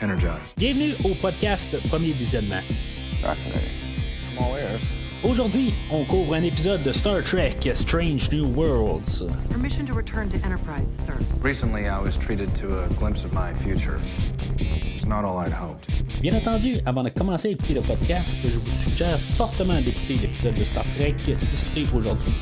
[0.00, 0.54] energized.
[0.56, 2.62] Bienvenue au podcast Premier Visionnement.
[5.24, 9.24] Aujourd'hui, on couvre un épisode de Star Trek Strange New Worlds.
[9.50, 11.14] Permission to return to Enterprise, sir.
[11.42, 13.98] Recently, I was treated to a glimpse of my future.
[14.58, 15.88] It's not all I'd hoped.
[16.20, 20.54] Bien entendu, avant de commencer à écouter le podcast, je vous suggère fortement d'écouter l'épisode
[20.54, 22.32] de Star Trek discuté aujourd'hui,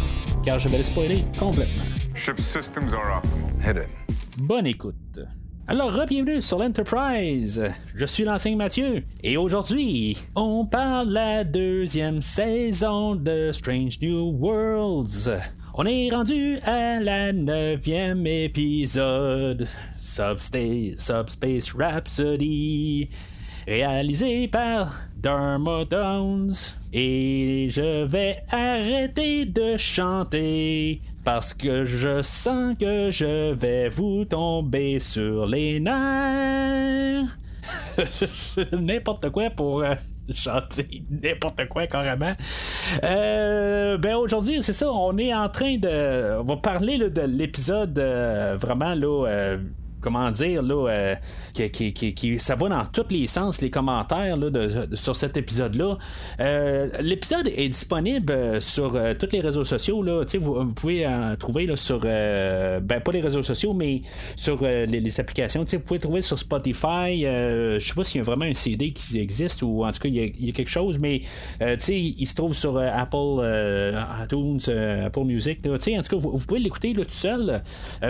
[0.45, 1.85] car je vais le spoiler complètement.
[2.15, 3.25] Ship systems are up.
[3.61, 3.89] Hit it.
[4.39, 5.21] Bonne écoute.
[5.67, 7.65] Alors, bienvenue sur l'Enterprise.
[7.95, 14.37] Je suis l'enseigne Mathieu et aujourd'hui, on parle de la deuxième saison de Strange New
[14.39, 15.31] Worlds.
[15.73, 23.09] On est rendu à la neuvième épisode, Subspace, Subspace Rhapsody,
[23.67, 26.75] réalisé par Dharma Downs.
[26.93, 35.01] Et je vais arrêter de chanter parce que je sens que je vais vous tomber
[35.01, 37.37] sur les nerfs.
[38.73, 39.95] N'importe quoi pour euh,
[40.35, 42.35] chanter n'importe quoi carrément.
[43.03, 46.39] Euh, ben aujourd'hui, c'est ça, on est en train de.
[46.41, 49.57] On va parler de l'épisode euh, vraiment là.
[50.05, 51.15] Comment dire, là, euh,
[51.55, 54.51] qui, qui- qui- qui- ça va dans tous les sens, les commentaires là,
[54.93, 55.97] sur cet épisode-là.
[56.41, 60.03] Euh, L'épisode est disponible euh, sur tous les réseaux sociaux.
[60.03, 60.25] Là.
[60.39, 64.03] Vous, vous pouvez en trouver là, sur, ben, pas les réseaux sociaux, mais
[64.37, 65.65] sur les, applications.
[65.65, 67.25] Vous pouvez trouver sur Spotify.
[67.25, 70.01] euh, je sais pas s'il y a vraiment un CD qui existe ou en tout
[70.01, 71.23] cas, il y a, quelque chose, mais
[71.61, 73.41] il se trouve sur Apple
[74.23, 74.61] iTunes,
[75.07, 75.61] Apple Music.
[75.67, 77.63] En tout cas, vous, vous pouvez l'écouter tout seul.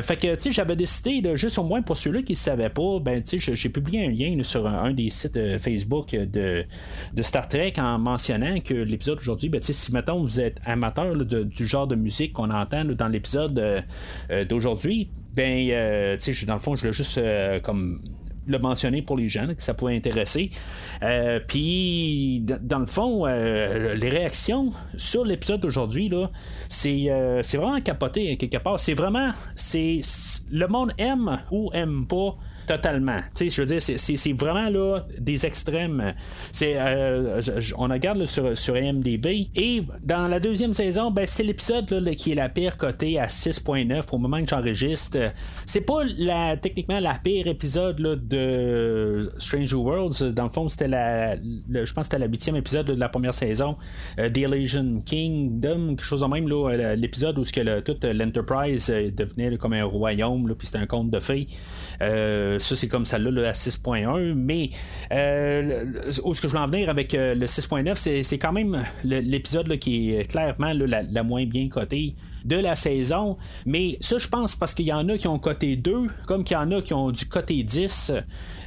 [0.02, 3.22] Fait que, j'avais décidé, de, juste au moins pour ceux-là qui ne savaient pas, ben,
[3.26, 6.64] j'ai- publié un lien sur un, des sites euh, Facebook de,
[7.12, 11.42] de Star Trek en mentionnant que l'épisode aujourd'hui, ben, si mettons vous êtes amateur de-
[11.44, 13.80] du genre de musique qu'on entend dans l'épisode euh,
[14.30, 18.00] euh, d'aujourd'hui, ben, euh, dans le fond, je voulais juste euh, comme
[18.46, 20.50] le mentionner pour les gens que ça pouvait intéresser.
[21.02, 26.10] Euh, Puis, dans le fond, euh, les réactions sur l'épisode d'aujourd'hui,
[26.68, 28.78] c'est euh, c'est vraiment capoté hein, quelque part.
[28.80, 30.00] C'est vraiment, c'est
[30.50, 33.18] le monde aime ou aime pas totalement.
[33.34, 36.14] Tu sais, je veux dire, c'est- vraiment là des extrêmes.
[36.52, 37.40] C'est, euh,
[37.78, 42.32] on regarde là, sur, sur IMDb et dans la deuxième saison, ben, c'est l'épisode qui
[42.32, 45.18] est la pire cotée à 6.9 au moment que j'enregistre.
[45.66, 50.32] C'est pas la techniquement la pire épisode de Stranger Worlds.
[50.32, 53.76] Dans le fond, c'était la, je pense c'était la épisode de la première saison,
[54.18, 58.04] euh, The Elysian Kingdom, quelque chose de même là, euh, l'épisode où ce que toute
[58.04, 61.46] l'Enterprise euh, devenait comme un royaume, puis c'était un conte de fées.
[62.02, 64.34] Euh, ça, c'est comme ça là, là, à 6.1.
[64.34, 64.70] Mais
[65.12, 65.84] euh,
[66.24, 69.78] où ce que je veux en venir avec euh, le 6.9, c'est, quand même l'épisode
[69.78, 73.36] qui est clairement là, la, la moins bien cotée de la saison.
[73.66, 76.56] Mais ça, je pense parce qu'il y en a qui ont coté 2, comme qu'il
[76.56, 78.12] y en a qui ont dû coter 10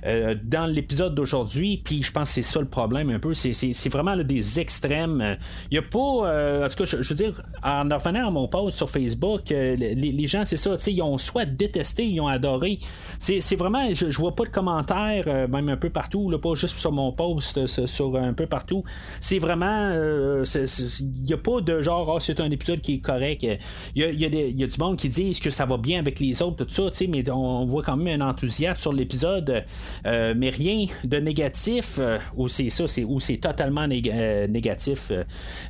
[0.06, 1.82] euh, dans l'épisode d'aujourd'hui.
[1.84, 3.34] Puis je pense que c'est ça le problème un peu.
[3.34, 5.38] C'est, vraiment des extrêmes.
[5.72, 6.28] Il n'y a pas.
[6.28, 9.76] euh, en tout cas, je, veux dire, en revenant à mon post sur Facebook, euh,
[9.76, 12.78] les, gens, c'est ça, tu sais, ils ont soit détesté, ils ont adoré.
[13.20, 13.94] C'est, vraiment.
[13.94, 17.66] Je, vois pas de commentaires, euh, même un peu partout, pas juste sur mon post,
[17.68, 18.84] sur, un peu partout.
[19.20, 19.92] C'est vraiment.
[19.92, 23.46] Il n'y a pas de genre, Ah, c'est un épisode qui est correct.
[23.96, 24.26] Il y
[24.64, 27.30] a, du monde qui disent que ça va bien avec les autres, tout ça, mais
[27.30, 29.64] on voit quand même un enthousiasme sur l'épisode,
[30.06, 35.12] euh, mais rien de négatif, euh, ou c'est ça, c'est, ou c'est totalement euh, négatif.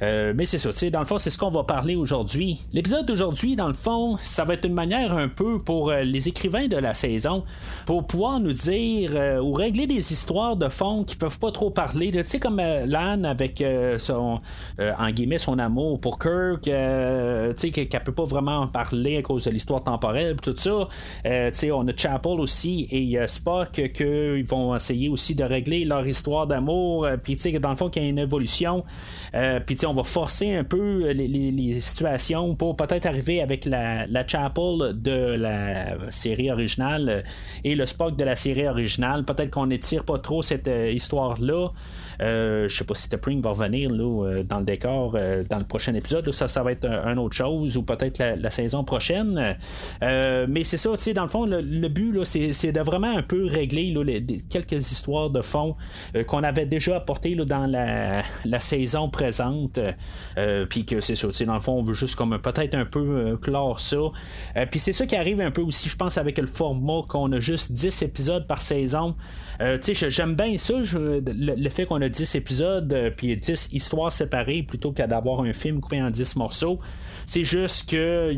[0.01, 2.61] mais c'est ça, dans le fond, c'est ce qu'on va parler aujourd'hui.
[2.73, 6.67] L'épisode d'aujourd'hui, dans le fond, ça va être une manière un peu pour les écrivains
[6.67, 7.43] de la saison,
[7.85, 12.11] pour pouvoir nous dire ou régler des histoires de fond qui peuvent pas trop parler.
[12.11, 13.63] Tu sais, comme Lan avec
[13.97, 14.39] son,
[14.79, 19.17] en guillemets, son amour pour Kirk, tu sais, qu'elle qu'elle peut pas vraiment en parler
[19.17, 20.87] à cause de l'histoire temporelle, tout ça.
[21.25, 25.85] Euh, tu sais, on a Chapel aussi et Spock qu'ils vont essayer aussi de régler
[25.85, 28.83] leur histoire d'amour, euh, puis tu sais, dans le fond, qu'il y a une évolution.
[29.35, 33.65] Euh, puis tu sais, on va forcer un peu les, situations pour peut-être arriver avec
[33.65, 37.23] la, Chapel de la série originale
[37.63, 39.23] et le Spock de la série originale.
[39.25, 41.69] Peut-être qu'on n'étire pas trop cette histoire-là.
[42.19, 45.17] Je sais pas si T'Pring va revenir là, dans le décor
[45.49, 46.29] dans le prochain épisode.
[46.31, 49.55] ça, ça va être un, un autre chose ou peut-être la, saison prochaine.
[50.03, 53.15] Euh, mais c'est ça, tu sais, dans le fond, le, but, là, c'est, de vraiment
[53.15, 55.75] un peu régler là, les- quelques histoires de fond
[56.15, 58.23] euh, qu'on avait déjà apportées là, dans la,
[58.59, 59.79] saison présente.
[60.37, 62.75] Euh, Puis que c'est ça, tu sais, dans le fond, on veut juste comme peut-être
[62.75, 63.97] un peu clore ça.
[64.71, 67.39] Puis c'est ça qui arrive un peu aussi, je pense, avec le format qu'on a
[67.39, 69.15] juste 10 épisodes par saison.
[69.59, 74.11] Tu sais, j'aime bien ça, le, le fait qu'on a 10 épisodes, puis 10 histoires
[74.11, 76.79] séparées plutôt qu'à d'avoir un film coupé en 10 morceaux.
[77.25, 78.33] C'est juste juste que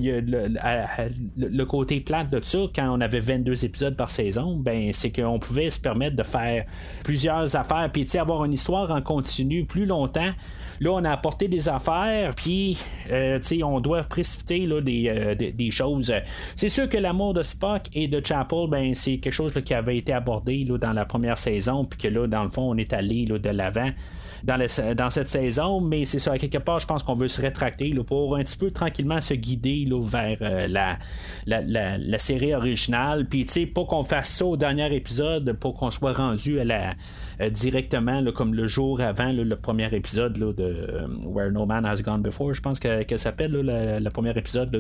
[1.38, 5.39] le, côté plate de ça, quand on avait 22 épisodes par saison, ben c'est qu'on
[5.39, 6.66] pouvait se permettre de faire
[7.04, 10.31] plusieurs affaires, puis avoir une histoire en continu plus longtemps.
[10.81, 12.77] Là, on a apporté des affaires, puis
[13.12, 16.13] euh, on doit précipiter là, des, euh, des, choses.
[16.56, 19.98] C'est sûr que l'amour de Spock et de Chapel, ben, c'est quelque chose qui avait
[19.98, 22.94] été abordé là, dans la première saison, puis que là, dans le fond, on est
[22.94, 23.92] allé de l'avant
[24.44, 27.94] dans, cette saison, mais c'est ça, à quelque part, je pense qu'on veut se rétracter
[28.06, 30.68] pour un petit peu tranquillement se guider vers euh,
[31.46, 33.28] la, série originale.
[33.28, 37.50] Puis, tu sais, pas qu'on fasse ça au dernier épisode, pour qu'on soit rendu euh,
[37.50, 42.22] directement comme le jour avant le premier épisode de euh, Where No Man Has Gone
[42.22, 44.80] Before, je pense qu'elle s'appelle le premier épisode de,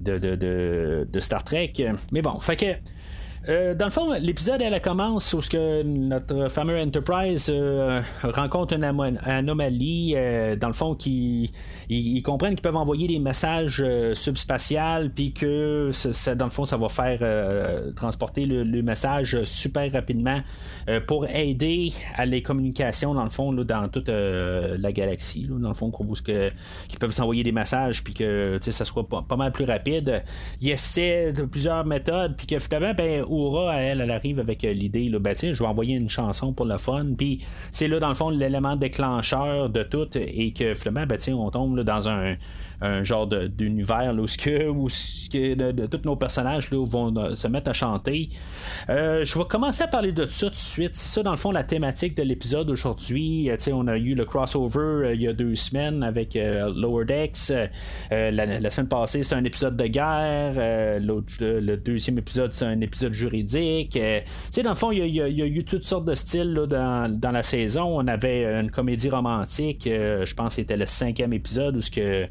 [0.00, 1.72] de, de, de, Star Trek.
[2.10, 2.66] Mais bon, fait que
[3.48, 8.84] euh, dans le fond, l'épisode elle commence où que notre fameux Enterprise euh, rencontre une
[8.84, 10.14] anomalie.
[10.16, 11.50] Euh, dans le fond, qui
[11.88, 13.84] ils, comprennent qu'ils peuvent envoyer des messages
[14.14, 20.40] subspatials, puis que ça, dans le fond, ça va faire transporter le, message super rapidement
[21.06, 25.46] pour aider à les communications dans le fond dans toute la galaxie.
[25.48, 26.48] dans le fond, que
[26.88, 30.22] qu'ils peuvent s'envoyer des messages, puis que ça soit pas, mal plus rapide.
[30.60, 34.72] Ils essaient de plusieurs méthodes, puis que finalement, ben Oura, elle, elle arrive avec euh,
[34.72, 37.00] l'idée, là, ben, je vais envoyer une chanson pour le fun.
[37.16, 40.08] Puis c'est là, dans le fond, l'élément déclencheur de tout.
[40.14, 42.36] Et que finalement, ben, on tombe dans un,
[42.82, 44.26] un genre d'univers où,
[44.84, 44.88] où
[45.32, 48.28] que tous nos personnages là, vont euh, se mettre à chanter.
[48.90, 50.94] Euh, je vais commencer à parler de ça tout de suite.
[50.94, 53.50] C'est ça, dans le fond, la thématique de l'épisode aujourd'hui.
[53.50, 57.52] Euh, on a eu le crossover il y a deux semaines avec Lower Decks.
[58.10, 60.54] La, semaine passée, c'était un épisode de guerre.
[61.00, 63.98] le deuxième épisode, c'est un épisode juridique.
[64.62, 67.84] dans le fond, il y, a, eu toutes sortes de styles dans, dans, la saison.
[67.84, 69.84] On avait une comédie romantique.
[69.84, 72.26] je pense que c'était le cinquième épisode où ce que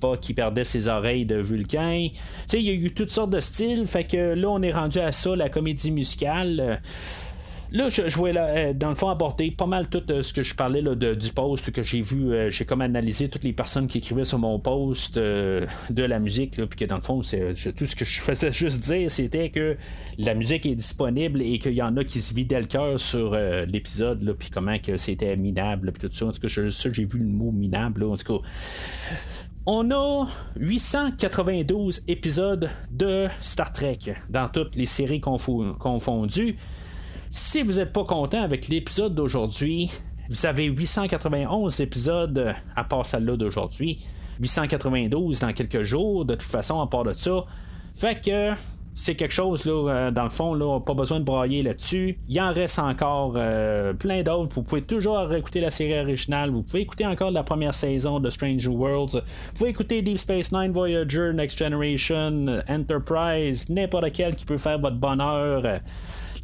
[0.00, 2.08] pas qui perdait ses oreilles de Vulcain.
[2.52, 3.86] Il y a eu toutes sortes de styles.
[3.86, 6.80] Fait que là, on est rendu à ça, la comédie musicale.
[7.72, 10.42] Là, je, je voulais euh, dans le fond aborder pas mal tout euh, ce que
[10.42, 12.30] je parlais là, de, du post que j'ai vu.
[12.30, 16.62] Euh, j'ai comme analysé toutes les personnes qui écrivaient sur mon post de la musique.
[16.66, 19.76] puis que dans le fond, c'est, tout ce que je faisais juste dire, c'était que
[20.18, 23.34] la musique est disponible et qu'il y en a qui se vidaient le cœur sur
[23.66, 24.36] l'épisode.
[24.38, 25.92] Puis comment que c'était minable.
[25.92, 26.26] Puis tout ça.
[26.26, 28.04] En tout cas, j'ai vu le mot minable.
[28.04, 28.48] en tout cas.
[29.64, 30.26] On a
[30.56, 33.98] 892 épisodes de Star Trek
[34.28, 36.56] dans toutes les séries confondues.
[37.30, 39.88] Si vous n'êtes pas content avec l'épisode d'aujourd'hui,
[40.28, 44.04] vous avez 891 épisodes à part celle-là d'aujourd'hui.
[44.40, 47.44] 892 dans quelques jours, de toute façon, à part de ça.
[47.94, 48.54] Fait que
[48.94, 52.18] c'est quelque chose, là, euh, dans le fond, là, pas besoin de brailler là-dessus.
[52.28, 54.54] Il en reste encore euh, plein d'autres.
[54.54, 56.50] Vous pouvez toujours écouter la série originale.
[56.50, 59.14] Vous pouvez écouter encore la première saison de Stranger Worlds.
[59.14, 64.78] Vous pouvez écouter Deep Space Nine, Voyager, Next Generation, Enterprise, n'importe quel qui peut faire
[64.78, 65.80] votre bonheur.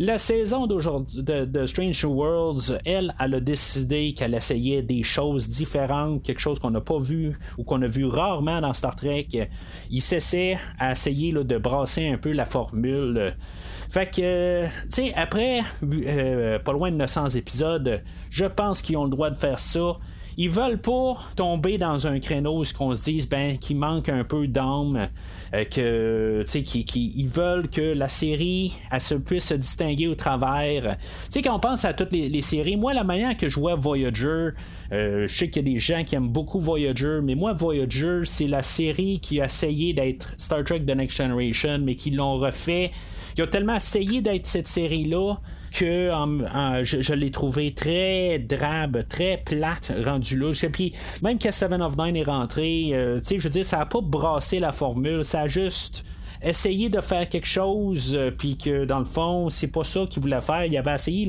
[0.01, 6.23] La saison d'aujourd'hui de, Strange Worlds, elle, elle a décidé qu'elle essayait des choses différentes,
[6.23, 9.27] quelque chose qu'on n'a pas vu ou qu'on a vu rarement dans Star Trek.
[9.91, 13.35] Il s'essaie à essayer de brasser un peu la formule.
[13.89, 19.05] Fait que, tu sais, après euh, pas loin de 900 épisodes, je pense qu'ils ont
[19.05, 19.99] le droit de faire ça
[20.41, 24.23] ils veulent pas tomber dans un créneau où qu'on se dise ben qu'il manque un
[24.23, 25.09] peu d'âme
[25.53, 30.07] euh, que tu sais qui, ils veulent que la série elle se puisse se distinguer
[30.07, 30.97] au travers.
[30.97, 33.75] Tu sais quand on pense à toutes les, séries moi la manière que je vois
[33.75, 34.51] Voyager
[34.93, 38.21] euh, je sais qu'il y a des gens qui aiment beaucoup Voyager mais moi Voyager
[38.23, 42.39] c'est la série qui a essayé d'être Star Trek The Next Generation mais qui l'ont
[42.39, 42.93] refait.
[43.37, 45.35] Ils ont tellement essayé d'être cette série là
[45.73, 46.11] que
[46.83, 50.53] je, l'ai trouvé très drabe, très plate rendu là.
[50.73, 53.81] Puis même que Seven of Nine est rentré, euh, tu sais, je veux dire, ça
[53.81, 56.05] a pas brassé la formule, ça a juste
[56.43, 60.23] essayer de faire quelque chose, euh, puis que dans le fond, c'est pas ça qu'il
[60.23, 60.65] voulait faire.
[60.65, 61.27] Il avait essayé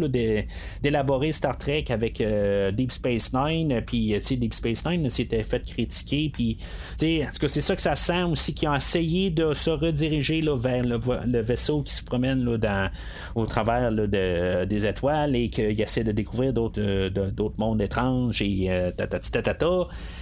[0.82, 5.66] d'élaborer Star Trek avec euh, Deep Space Nine, puis euh, Deep Space Nine s'était fait
[5.66, 6.58] critiquer, puis
[7.02, 10.42] en tout cas, c'est ça que ça sent aussi, qu'ils ont essayé de se rediriger
[10.42, 12.90] là, vers le, vaisseau qui se promène là, dans,
[13.36, 18.70] au travers de, des étoiles et qu'il essaie de découvrir d'autres, d'autres mondes étranges et
[18.96, 19.08] ta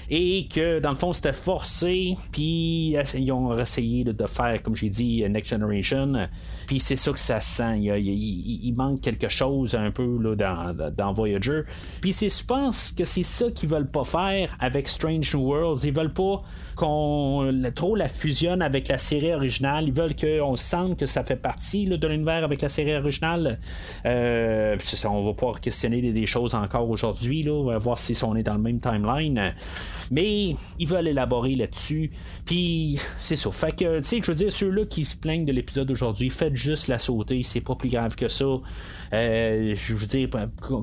[0.10, 4.90] et que dans le fond, c'était forcé, puis ils ont essayé de faire comme j'ai
[4.90, 6.28] dit Next Generation.
[6.68, 7.80] Puis c'est ça que ça sent.
[7.80, 11.62] Il, manque quelque chose un peu là, dans, dans Voyager.
[12.02, 15.84] Puis je pense que c'est ça qu'ils veulent pas faire avec Strange New Worlds.
[15.84, 16.44] Ils veulent pas
[16.76, 19.88] qu'on trop la fusionne avec la série originale.
[19.88, 23.60] Ils veulent qu'on sente que ça fait partie de l'univers avec la série originale.
[24.06, 27.48] Euh, ça, on va pouvoir questionner des, choses encore aujourd'hui,
[27.80, 29.54] voir si on est dans le même timeline.
[30.12, 32.12] Mais ils veulent élaborer là-dessus.
[32.46, 33.52] Puis c'est ça.
[33.52, 36.56] Fait que, tu sais, je veux dire, ceux-là qui se plaignent de l'épisode d'aujourd'hui, faites
[36.56, 37.42] juste la sauter.
[37.44, 38.46] C'est pas plus grave que ça.
[39.14, 40.30] Euh, je veux dire,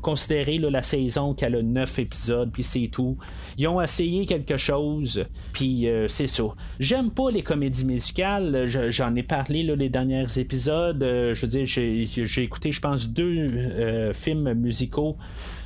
[0.03, 3.19] considérez la saison qu'elle a 9 épisodes, puis c'est tout.
[3.59, 6.45] Ils ont essayé quelque chose, puis euh, c'est ça.
[6.81, 8.65] J'aime pas les comédies musicales.
[8.67, 11.03] J'en ai parlé là, les derniers épisodes.
[11.03, 15.17] Euh, je veux dire, j'ai écouté, je pense, deux films musicaux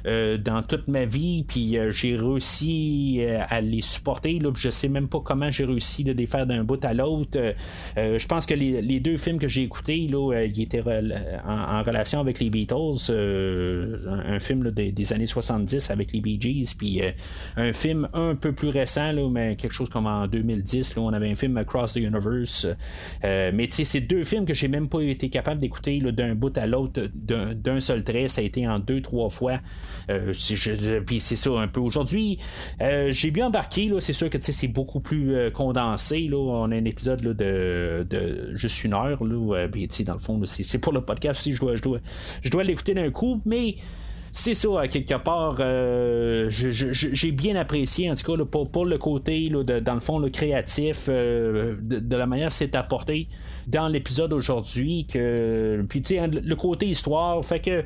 [0.04, 4.38] dans toute ma vie, puis j'ai réussi à les supporter.
[4.38, 7.38] Là, je sais même pas comment j'ai réussi de les faire d'un bout à l'autre.
[8.16, 10.82] Je pense que les, deux films que j'ai écoutés, là, ils étaient
[11.46, 13.10] en, relation avec les Beatles.
[13.10, 17.00] Un, film des, années 70 avec les Bee Gees, puis
[17.56, 20.96] un film un peu plus récent, là, mais quelque chose comme en 2010.
[20.96, 22.66] Là, on avait un film Across the Universe.
[23.22, 27.08] mais c'est deux films que j'ai même pas été capable d'écouter d'un bout à l'autre
[27.14, 28.28] d'un seul trait.
[28.28, 29.60] Ça a été en deux, trois fois.
[30.10, 30.32] Euh,
[31.06, 31.80] puis c'est ça un peu.
[31.80, 32.38] Aujourd'hui,
[32.80, 33.90] euh, j'ai bien embarqué.
[34.00, 36.28] C'est sûr que c'est beaucoup plus euh, condensé.
[36.28, 36.36] Là.
[36.36, 39.22] On a un épisode de, de juste une heure.
[39.24, 41.52] Là, puis, dans le fond, c'est pour le podcast aussi.
[41.52, 41.98] Je dois, je dois,
[42.42, 43.40] je dois l'écouter d'un coup.
[43.44, 43.76] Mais
[44.32, 45.56] c'est ça, quelque part,
[46.48, 52.16] j'ai bien apprécié, en tout cas, pour, le côté, dans le fond, le créatif, de,
[52.16, 53.28] la manière c'est apporté
[53.66, 55.06] dans l'épisode aujourd'hui.
[55.06, 57.84] que Puis, tu sais, le côté histoire, fait que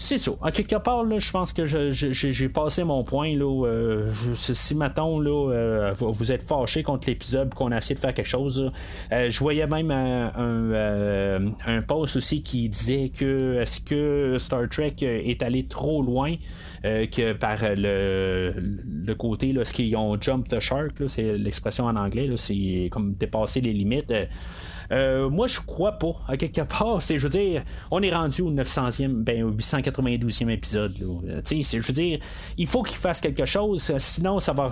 [0.00, 0.30] c'est ça.
[0.42, 3.36] À quelque part, là, je pense que j'ai passé mon point.
[3.36, 8.00] Là, euh, si maintenant là, euh, vous êtes fâché contre l'épisode qu'on a essayé de
[8.00, 8.70] faire quelque chose,
[9.10, 14.94] euh, je voyais même un, un, post aussi qui disait que est-ce que Star Trek
[15.00, 16.36] est allé trop loin
[16.84, 21.96] que par le, le côté, là, ce qu'ils ont jump the shark, c'est l'expression en
[21.96, 24.12] anglais, c'est comme dépasser les limites.
[24.92, 26.14] Euh, moi, je crois pas.
[26.26, 30.48] À quelque part, c'est, je veux dire, on est rendu au 900e, ben, au 892e
[30.50, 30.94] épisode.
[31.26, 32.18] Euh, je veux dire,
[32.56, 34.70] il faut qu'il fasse quelque chose, sinon ça va,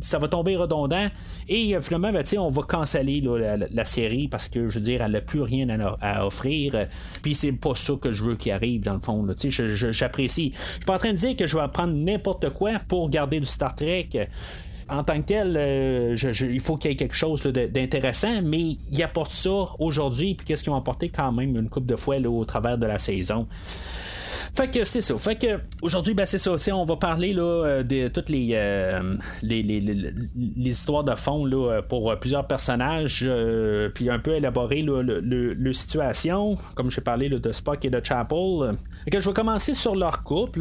[0.00, 1.08] ça va tomber redondant.
[1.48, 5.12] Et euh, finalement, ben, on va canceller la, série parce que, je veux dire, elle
[5.12, 5.68] n'a plus rien
[6.00, 6.86] à, offrir.
[7.22, 9.26] Puis c'est pas ça que je veux qu'il arrive, dans le fond.
[9.90, 10.52] J'apprécie.
[10.54, 13.40] Je suis pas en train de dire que je vais apprendre n'importe quoi pour garder
[13.40, 14.08] du Star Trek
[14.90, 19.02] en tant que tel, euh, il faut qu'il y ait quelque chose d'intéressant, mais il
[19.02, 22.44] apporte ça aujourd'hui, puis qu'est-ce qu'ils ont apporté quand même une coupe de fois au
[22.44, 23.46] travers de la saison.
[24.52, 25.16] Fait que c'est ça.
[25.16, 26.56] Fait que aujourd'hui, ben c'est ça.
[26.74, 32.46] On va parler là, euh, de toutes euh, les, histoires de fond là, pour plusieurs
[32.46, 33.30] personnages,
[33.94, 38.74] puis un peu élaborer là, situation, comme j'ai parlé de Spock et de Chapel.
[39.04, 40.60] Fait que je vais commencer sur leur couple.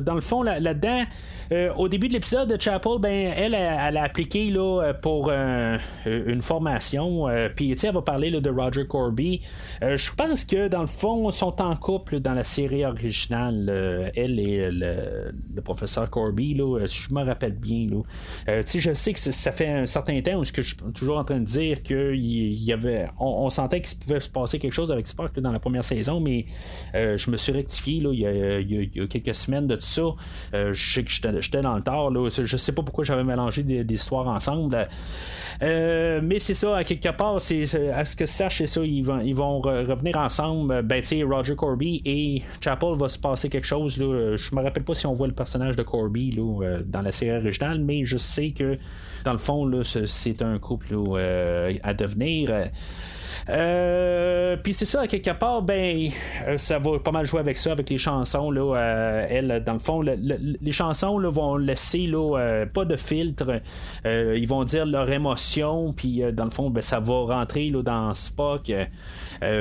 [0.00, 1.04] dans le fond, là-dedans,
[1.52, 6.42] euh, au début de l'épisode, Chapel, ben, elle, elle, a appliqué là, pour euh, une
[6.42, 7.28] formation.
[7.28, 9.40] Euh, puis, elle va parler de Roger Corby.
[9.82, 14.12] je pense que, dans le fond, sont en couple dans la série originale.
[14.14, 17.88] elle et le, professeur Corby, là, si je me rappelle bien.
[17.90, 18.62] Là.
[18.62, 21.44] je sais que ça fait un certain temps où je suis toujours en train de
[21.44, 23.08] dire qu'il y avait.
[23.18, 26.46] On, sentait qu'il pouvait se passer quelque chose avec Spock dans la première saison, mais
[26.94, 30.02] je me suis rectifié là, il, y a, quelques semaines de tout ça.
[30.52, 32.10] je sais que j'étais j'étais dans le tard.
[32.10, 32.28] Là.
[32.30, 34.88] Je sais pas pourquoi j'avais mélangé des, histoires ensemble.
[35.62, 39.20] Euh, mais c'est ça, à quelque part, à ce que sache, c'est ça, ils vont,
[39.20, 40.82] ils vont revenir ensemble.
[40.82, 43.98] Ben, tu Roger Corby et Chapel va se passer quelque chose.
[43.98, 44.36] Là.
[44.36, 47.12] Je me rappelle pas si on voit le personnage de Corby là, euh, dans la
[47.12, 48.78] série originale, mais je sais que
[49.24, 52.50] dans le fond, c'est un couple euh, à devenir.
[53.50, 56.08] Euh, puis c'est ça, à quelque part, ben,
[56.46, 58.50] euh, ça va pas mal jouer avec ça, avec les chansons.
[58.50, 62.10] Là, euh, elle, dans le fond, les chansons vont laisser
[62.72, 63.60] pas de filtre.
[64.04, 68.72] ils vont dire leur émotion, puis dans le fond, ben, ça va rentrer dans Spock.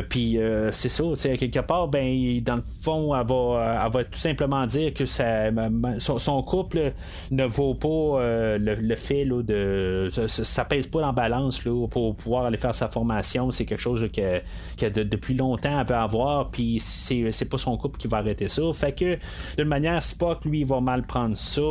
[0.09, 0.39] puis
[0.71, 5.05] c'est ça, à quelque part, ben, dans le fond, elle va, tout simplement dire que
[5.05, 5.49] ça,
[5.97, 6.93] son, couple
[7.31, 10.09] ne vaut pas le, fait de.
[10.27, 13.51] Ça, pèse pas en balance pour pouvoir aller faire sa formation.
[13.51, 14.41] C'est chose que,
[14.77, 18.47] que depuis longtemps elle veut avoir, puis c'est, c'est pas son couple qui va arrêter
[18.47, 18.61] ça.
[18.73, 19.17] Fait que,
[19.57, 21.61] d'une manière, Spock, lui, il va mal prendre ça.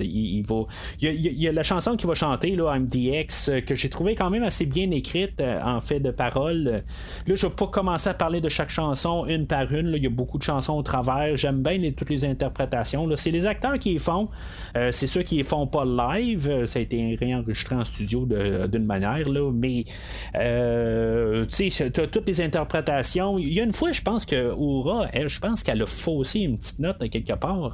[0.00, 0.62] il, va.
[1.00, 3.08] Il y, a, la chanson qu'il va chanter, là, I'm the
[3.66, 6.82] que j'ai trouvé quand même assez bien écrite en fait de paroles.
[7.26, 9.92] Là, je vais pas commencer à parler de chaque chanson une par une.
[9.96, 11.36] Il y a beaucoup de chansons au travers.
[11.36, 13.08] J'aime bien toutes les interprétations.
[13.16, 14.28] C'est les acteurs qui les font.
[14.74, 16.64] c'est ceux qui les font pas live.
[16.66, 19.28] Ça a été réenregistré en studio d'une manière.
[19.28, 19.84] Là, mais
[20.34, 20.97] euh,
[21.48, 23.38] tu sais, toutes les interprétations.
[23.38, 26.40] Il y a une fois, je pense que Aura, elle, je pense qu'elle a faussé
[26.40, 27.72] une petite note quelque part.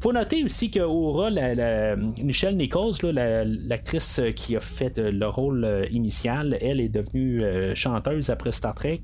[0.00, 6.58] faut noter aussi que Aura, la, Michelle Nichols, l'actrice qui a fait le rôle initial,
[6.60, 9.00] elle est devenue euh, chanteuse après Star Trek.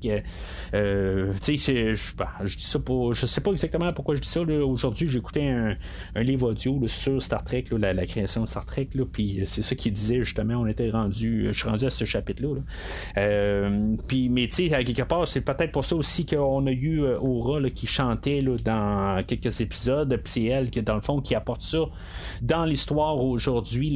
[0.73, 2.13] Euh, tu sais, je,
[2.45, 3.13] je dis ça pour.
[3.13, 4.41] Je sais pas exactement pourquoi je dis ça.
[4.41, 5.75] Aujourd'hui, j'ai écouté un,
[6.15, 10.21] livre audio sur Star Trek, la, création de Star Trek, puis c'est ça qui disait
[10.21, 11.47] justement, on était rendu.
[11.47, 12.61] Je suis rendu à ce chapitre-là.
[13.49, 16.71] Euh, puis, mais tu sais, à quelque part, c'est peut-être pour ça aussi qu'on a
[16.71, 21.19] eu euh, Aura qui chantait dans quelques épisodes, puis c'est elle qui, dans le fond,
[21.19, 21.79] qui apporte ça
[22.41, 23.93] dans l'histoire aujourd'hui,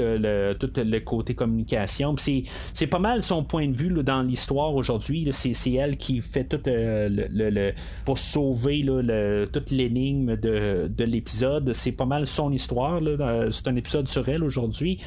[0.60, 2.16] tout le côté communication.
[2.18, 5.30] c'est pas mal son point de vue dans l'histoire aujourd'hui.
[5.32, 7.72] C'est elle qui fait tout euh,
[8.06, 8.86] pour sauver
[9.52, 11.74] toute l'énigme de l'épisode.
[11.74, 13.00] C'est pas mal son histoire.
[13.52, 15.00] C'est un épisode sur elle aujourd'hui.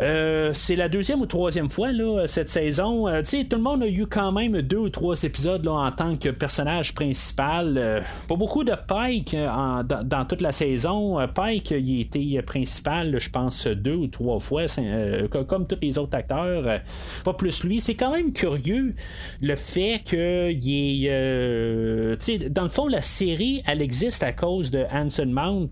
[0.00, 3.06] Euh, c'est la deuxième ou troisième fois là, cette saison.
[3.08, 6.16] Euh, tout le monde a eu quand même deux ou trois épisodes là, en tant
[6.16, 7.74] que personnage principal.
[7.76, 11.18] Euh, pas beaucoup de Pike dans, toute la saison.
[11.32, 14.66] Pike, il était principal, je pense, deux ou trois fois,
[15.46, 16.80] comme tous les autres acteurs.
[17.24, 17.80] pas plus lui.
[17.80, 18.94] C'est quand même curieux
[19.40, 22.48] le fait qu'il est.
[22.50, 25.70] dans le fond, la série, elle existe à cause de Hanson Mount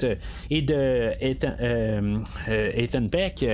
[0.51, 1.55] et de Ethan,
[2.49, 3.45] Ethan Peck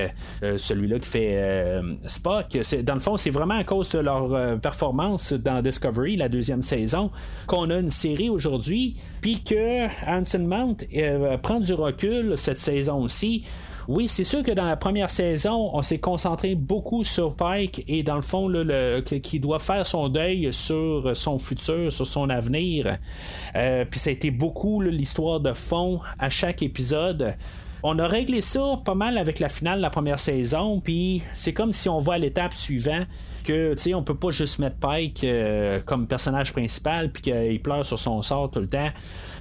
[0.58, 2.58] celui-là qui fait euh, Spock.
[2.82, 6.62] Dans le fond, c'est vraiment à cause de leur euh, performance dans Discovery, la deuxième
[6.62, 7.10] saison,
[7.46, 13.02] qu'on a une série aujourd'hui, puis que Hanson Mount euh, prend du recul cette saison
[13.02, 13.44] aussi.
[13.86, 18.02] Oui, c'est sûr que dans la première saison, on s'est concentré beaucoup sur Pike et
[18.02, 22.98] dans le fond, le, qui doit faire son deuil sur son futur, sur son avenir.
[23.54, 27.34] puis ça a été beaucoup l'histoire de fond à chaque épisode.
[27.82, 31.52] On a réglé ça pas mal avec la finale de la première saison, puis c'est
[31.52, 33.06] comme si on va à l'étape suivante
[33.44, 37.62] que tu sais on peut pas juste mettre Pike euh, comme personnage principal puis qu'il
[37.62, 38.88] pleure sur son sort tout le temps.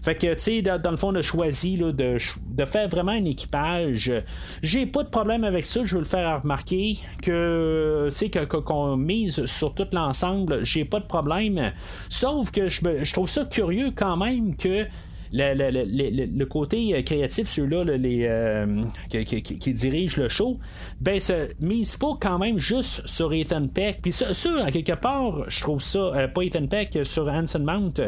[0.03, 2.17] Fait que tu sais dans, le fond on a choisi de,
[2.65, 4.13] faire vraiment un équipage.
[4.61, 8.97] J'ai pas de problème avec ça, je veux le faire remarquer que tu sais qu'on
[8.97, 11.71] mise sur tout l'ensemble, j'ai pas de problème.
[12.09, 14.85] Sauf que je trouve ça curieux quand même que
[15.31, 20.57] le, côté euh, créatif, ceux-là, les, euh, qui, dirigent le show,
[21.01, 23.99] ben, se mise pas quand même juste sur Ethan Peck.
[24.01, 24.31] Puis ça,
[24.71, 28.01] quelque part, je trouve ça, euh, pas Ethan Peck, sur Hanson Mount,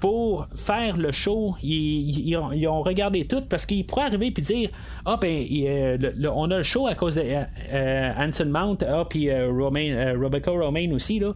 [0.00, 4.70] pour faire le show, ils, ont, regardé tout parce qu'ils pourraient arriver et dire
[5.04, 5.44] Ah, ben,
[6.34, 7.22] on a le show à cause de
[8.18, 11.32] Hanson Mount, ah, puis Rebecca Romaine aussi, là.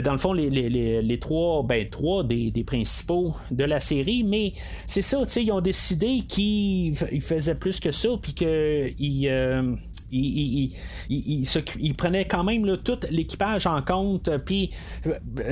[0.00, 4.52] dans le fond, les, trois, ben, trois des, des principaux de la série, mais
[4.86, 9.28] c'est ça, tu sais, ils ont décidé qu'ils faisaient plus que ça, puis qu'ils.
[9.28, 9.74] Euh,
[10.10, 14.30] il, prenait quand même tout l'équipage en compte.
[14.44, 14.70] Puis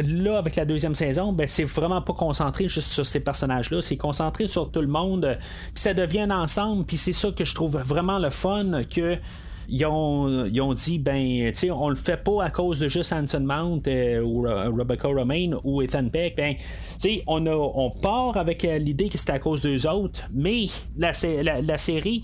[0.03, 3.81] là, avec la deuxième saison, ben, c'est vraiment pas concentré juste sur ces personnages-là.
[3.83, 5.37] C'est concentré sur tout le monde.
[5.75, 6.85] Puis ça devient ensemble.
[6.85, 9.19] Puis c'est ça que je trouve vraiment le fun que
[9.69, 13.83] ils ont, dit ben tu on le fait pas à cause de juste Hanson Mount
[13.87, 16.55] euh, ou Rebecca Romaine ou Ethan Peck ben
[17.01, 21.13] tu on on part avec euh, l'idée que c'était à cause d'eux autres mais la,
[21.63, 22.23] la série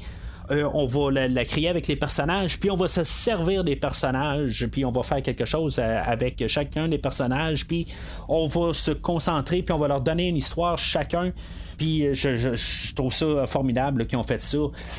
[0.50, 4.66] euh, on va la, créer avec les personnages, puis on va se servir des personnages,
[4.70, 7.86] puis on va faire quelque chose avec chacun des personnages, puis
[8.28, 11.32] on va se concentrer, puis on va leur donner une histoire chacun.
[11.78, 14.58] Puis euh, je, trouve ça formidable qu'ils ont fait ça.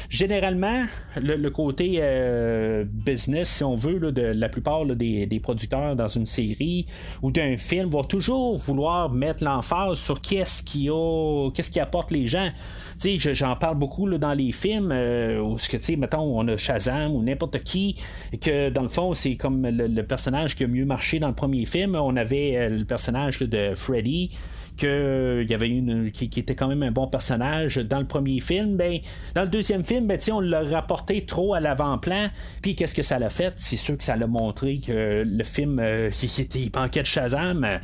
[0.09, 0.86] Généralement,
[1.21, 2.01] le, côté
[2.86, 6.86] business, si on veut, de la plupart des, producteurs dans une série
[7.21, 12.12] ou d'un film vont toujours vouloir mettre l'emphase sur qu'est-ce qui a, qu'est-ce qui apporte
[12.12, 12.51] les gens
[13.17, 17.23] j'en parle beaucoup dans les films euh, où, tu sais, mettons, on a Shazam ou
[17.23, 17.95] n'importe qui,
[18.41, 21.65] que dans le fond, c'est comme le, personnage qui a mieux marché dans le premier
[21.65, 21.95] film.
[21.95, 24.31] On avait euh, le personnage de Freddy
[24.75, 28.75] qu'il y avait une qui, était quand même un bon personnage dans le premier film,
[28.75, 28.99] ben
[29.36, 32.29] dans le deuxième film, ben on l'a rapporté trop à l'avant-plan.
[32.62, 33.53] Puis qu'est-ce que ça l'a fait?
[33.57, 36.09] C'est sûr que ça l'a montré que le film euh,
[36.55, 37.79] il, manquait de Shazam.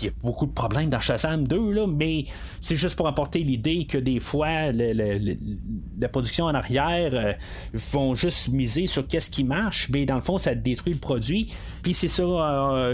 [0.00, 2.24] Il y a beaucoup de problèmes dans Shazam 2 là, mais
[2.60, 7.36] c'est juste pour apporter l'idée que des fois la production en arrière arrière
[7.72, 11.52] vont juste miser sur qu'est-ce qui marche, mais dans le fond, ça détruit le produit.
[11.82, 12.24] Puis c'est ça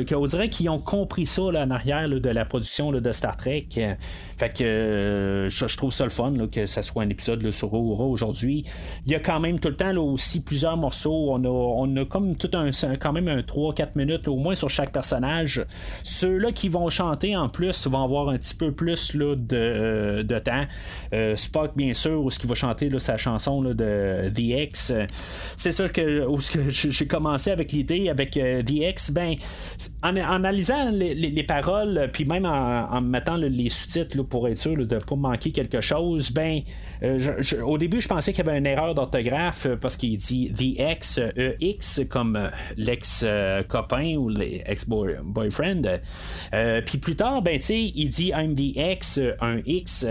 [0.09, 3.69] qu'on dirait qu'ils ont compris ça là, en arrière de la production de Star Trek.
[4.37, 8.65] Fait que je, trouve ça le fun que ça soit un épisode sur Aura aujourd'hui.
[9.07, 11.29] Il y a quand même tout le temps aussi plusieurs morceaux.
[11.31, 14.69] On a, on a comme tout un quand même un 3-4 minutes au moins sur
[14.69, 15.65] chaque personnage.
[16.03, 20.23] Ceux-là qui vont chanter en plus vont avoir un petit peu plus là, de, euh,
[20.25, 20.65] de temps.
[21.13, 24.69] Euh, Spock, bien sûr, où ce qui va chanter là, sa chanson là, de The
[24.69, 24.93] X.
[25.57, 29.13] C'est ça que, que j'ai commencé avec l'idée avec euh, The X.
[29.13, 29.37] Ben,
[30.03, 35.01] en, analysant les, paroles, puis même en, mettant les sous-titres pour être sûr de ne
[35.01, 36.62] pas manquer quelque chose, ben,
[37.64, 41.20] au début, je pensais qu'il y avait une erreur d'orthographe parce qu'il dit The X,
[41.37, 46.01] EX, comme l'ex-copain ou l'ex-boyfriend.
[46.87, 50.07] puis plus tard, ben, il dit I'm the X, un X.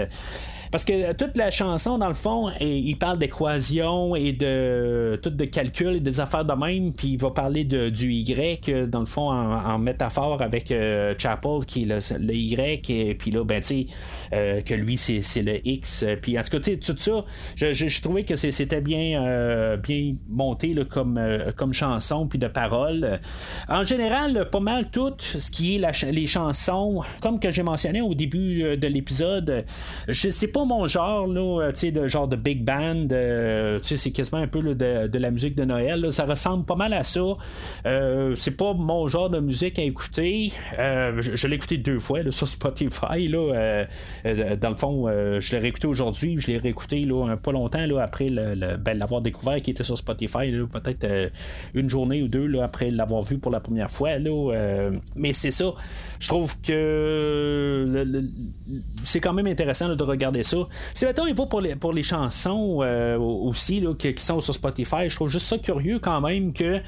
[0.71, 5.43] Parce que toute la chanson, dans le fond, il parle d'équations et de tout de
[5.43, 9.05] calcul et des affaires de même, puis il va parler de, du Y, dans le
[9.05, 13.67] fond, en, métaphore avec euh, Chapel, qui est le, Y, et puis là, ben, tu
[13.67, 13.85] sais,
[14.31, 16.05] euh, que lui, c'est le X.
[16.21, 21.19] Puis en tout cas, tout ça, je, trouvais que c'était bien, euh, bien monté comme,
[21.57, 23.19] comme chanson, puis de paroles.
[23.67, 28.13] En général, pas mal tout ce qui est les chansons, comme que j'ai mentionné au
[28.13, 29.65] début de l'épisode,
[30.07, 33.07] je sais pas mon genre, là, euh, de genre de big band.
[33.11, 36.11] Euh, c'est quasiment un peu de, la musique de Noël.
[36.11, 37.21] Ça ressemble pas mal à ça.
[37.85, 40.51] Euh, c'est pas mon genre de musique à écouter.
[40.77, 43.27] je, l'ai écouté deux fois sur Spotify.
[43.27, 43.85] Là,
[44.55, 46.37] dans le fond, je l'ai réécouté aujourd'hui.
[46.39, 50.51] Je l'ai réécouté là, pas longtemps là, après ben, l'avoir découvert qui était sur Spotify.
[50.71, 51.31] Peut-être
[51.73, 54.17] une journée ou deux là, après l'avoir vu pour la première fois.
[54.17, 55.73] Là, mais c'est ça.
[56.19, 58.05] Je trouve que
[59.03, 60.50] c'est quand même intéressant de regarder ça
[60.93, 64.53] si maintenant il va pour les, pour les chansons euh, aussi là, qui, sont sur
[64.53, 66.79] Spotify, je trouve juste ça curieux quand même que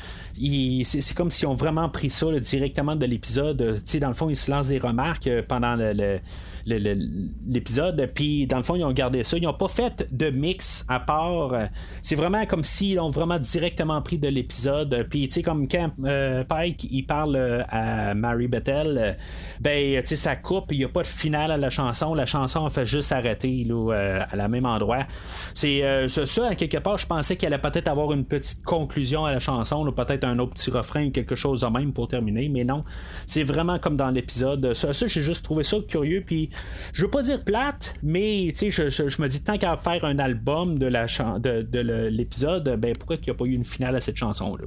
[0.84, 3.82] c'est comme s'ils ont vraiment pris ça directement de l'épisode.
[4.02, 6.19] Dans le fond, ils se lancent des remarques euh, pendant le
[6.65, 8.10] l'épisode.
[8.13, 9.38] Puis dans le fond, ils ont gardé ça.
[9.38, 11.54] Ils n'ont pas fait de mix à part.
[12.02, 15.08] C'est vraiment comme s'ils ont vraiment directement pris de l'épisode.
[15.10, 19.17] Puis tu sais, comme quand euh, Pike il parle euh, à Mary Bethel,
[19.60, 20.71] ben tu sais, ça coupe.
[20.71, 22.13] Il n'y a pas de finale à la chanson.
[22.13, 25.06] La chanson fait juste arrêter là, euh, à la même endroit.
[25.54, 29.32] C'est ça, à quelque part, je pensais qu'elle allait peut-être avoir une petite conclusion à
[29.32, 32.49] la chanson, peut-être un autre petit refrain quelque chose de même pour terminer.
[32.49, 32.84] Mais non,
[33.28, 34.73] c'est vraiment comme dans l'épisode.
[34.73, 36.23] Ça, ça j'ai juste trouvé ça curieux.
[36.26, 36.49] Puis
[36.94, 40.86] je veux pas dire plate, mais je, me dis tant qu'à faire un album de
[40.86, 44.56] la de, l'épisode, ben pourquoi il n'y a pas eu une finale à cette chanson
[44.56, 44.66] là?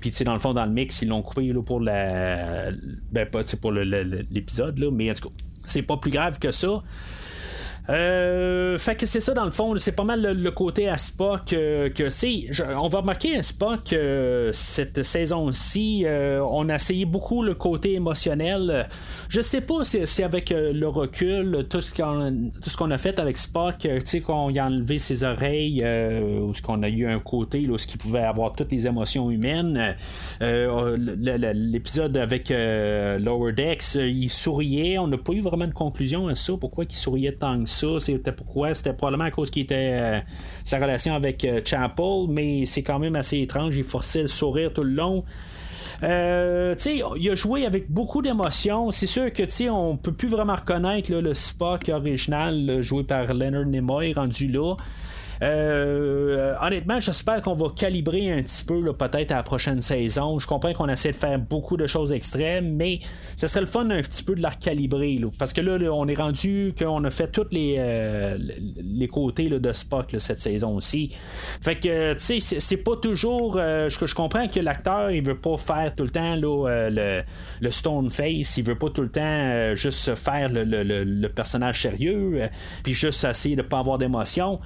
[0.00, 2.70] Puis, tu sais, dans le fond, dans le mix, ils l'ont coupé là, pour la.
[3.12, 6.82] Ben, pas pour l'épisode, là, mais en tout cas, c'est pas plus grave que ça.
[7.90, 11.46] Euh, fait que c'est ça dans le fond, c'est pas mal le, côté à Spock
[11.46, 12.46] que c'est.
[12.76, 13.94] On va remarquer à Spock
[14.52, 18.88] cette saison-ci, euh, on a essayé beaucoup le côté émotionnel.
[19.28, 21.92] Je sais pas si, avec euh, le recul, tout ce
[22.76, 26.82] qu'on a fait avec Spock, tu sais qu'on a enlevé ses oreilles, ou ce qu'on
[26.82, 29.96] a eu un côté là, ce qui pouvait avoir toutes les émotions humaines.
[30.40, 36.52] L'épisode avec Lower Decks, il souriait, on n'a pas eu vraiment de conclusion à ça.
[36.60, 37.79] Pourquoi il souriait tant que ça?
[37.98, 38.74] C'était pourquoi?
[38.74, 40.20] C'était probablement à cause qu'il était euh,
[40.64, 43.76] sa relation avec euh, Chapel, mais c'est quand même assez étrange.
[43.76, 45.24] Il forçait le sourire tout le long.
[46.02, 48.90] Euh, il a joué avec beaucoup d'émotions.
[48.90, 53.66] C'est sûr que tu on peut plus vraiment reconnaître le Spock original joué par Leonard
[53.66, 54.76] Nimoy rendu là.
[55.42, 60.38] Euh, honnêtement, j'espère qu'on va calibrer un petit peu peut-être à la prochaine saison.
[60.38, 62.98] Je comprends qu'on essaie de faire beaucoup de choses extrêmes, mais
[63.36, 65.20] ce serait le fun un petit peu de la recalibrer.
[65.38, 68.38] parce que là, on est rendu qu'on a fait tous les, euh,
[68.82, 71.14] les côtés de Spock cette saison aussi.
[71.62, 73.56] Fait que, tu sais, c'est pas toujours.
[73.58, 77.22] Euh, je, comprends que l'acteur, il veut pas faire tout le temps le,
[77.60, 82.48] le stone face, il veut pas tout le temps juste faire le, le personnage sérieux,
[82.82, 84.60] puis juste essayer de pas avoir d'émotion.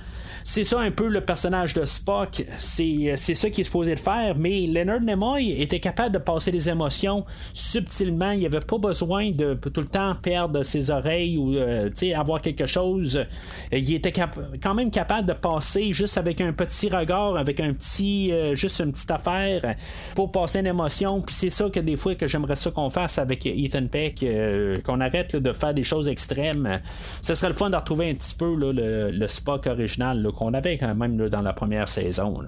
[0.64, 2.44] Ça un peu le personnage de Spock.
[2.58, 4.34] C'est, ça qu'il est supposé de faire.
[4.36, 8.32] Mais Leonard Nimoy était capable de passer des émotions subtilement.
[8.32, 12.66] Il avait pas besoin de tout le temps perdre ses oreilles ou euh, avoir quelque
[12.66, 13.24] chose.
[13.72, 18.32] Il était quand même capable de passer juste avec un petit regard, avec un petit,
[18.32, 19.74] euh, juste une petite affaire
[20.14, 21.20] pour passer une émotion.
[21.20, 24.76] Puis c'est ça que des fois que j'aimerais ça qu'on fasse avec Ethan Peck, euh,
[24.84, 26.80] qu'on arrête de faire des choses extrêmes.
[27.22, 30.94] Ce serait le fun de retrouver un petit peu le, Spock original qu'on avait quand
[30.94, 32.42] même dans la première saison.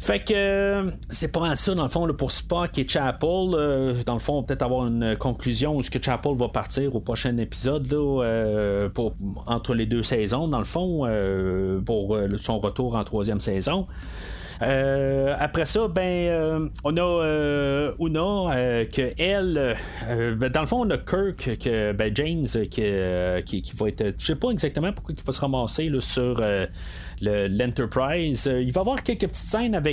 [0.00, 3.28] Fait que c'est pas mal ça, dans le fond, pour Spock et Chapel.
[4.06, 7.36] dans le fond, peut-être avoir une conclusion où ce que Chapel va partir au prochain
[7.38, 9.14] épisode là, pour,
[9.46, 11.08] entre les deux saisons, dans le fond,
[11.84, 13.86] pour son retour en troisième saison.
[14.62, 19.76] Euh, après ça, ben, euh, on a euh, Una, que elle,
[20.36, 24.14] ben, dans le fond, on a Kirk, que, ben, James, qui, qui, va être.
[24.18, 26.42] Je sais pas exactement pourquoi il va se ramasser là, sur
[27.20, 28.50] l'Enterprise.
[28.52, 29.87] il va avoir quelques petites scènes avec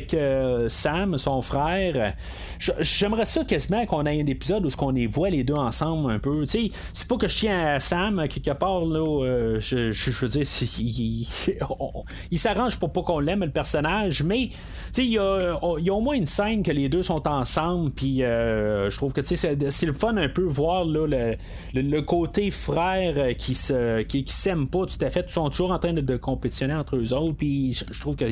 [0.69, 2.15] Sam, son frère.
[2.59, 6.19] J'aimerais ça quasiment qu'on ait un épisode où on les voit les deux ensemble un
[6.19, 6.45] peu.
[6.45, 6.71] C'est
[7.07, 9.59] pas que je tiens à Sam quelque part, là.
[9.59, 10.45] je, je, dire,
[12.31, 14.49] il, s'arrange pour pas qu'on l'aime, le personnage, mais
[14.97, 18.97] il y, a, au moins une scène que les deux sont ensemble, puis euh, je
[18.97, 19.55] trouve que c'est,
[19.85, 25.09] le fun un peu voir le, côté frère qui se qui, s'aiment pas tout à
[25.09, 28.25] fait, ils sont toujours en train de, compétitionner entre eux autres, puis je trouve que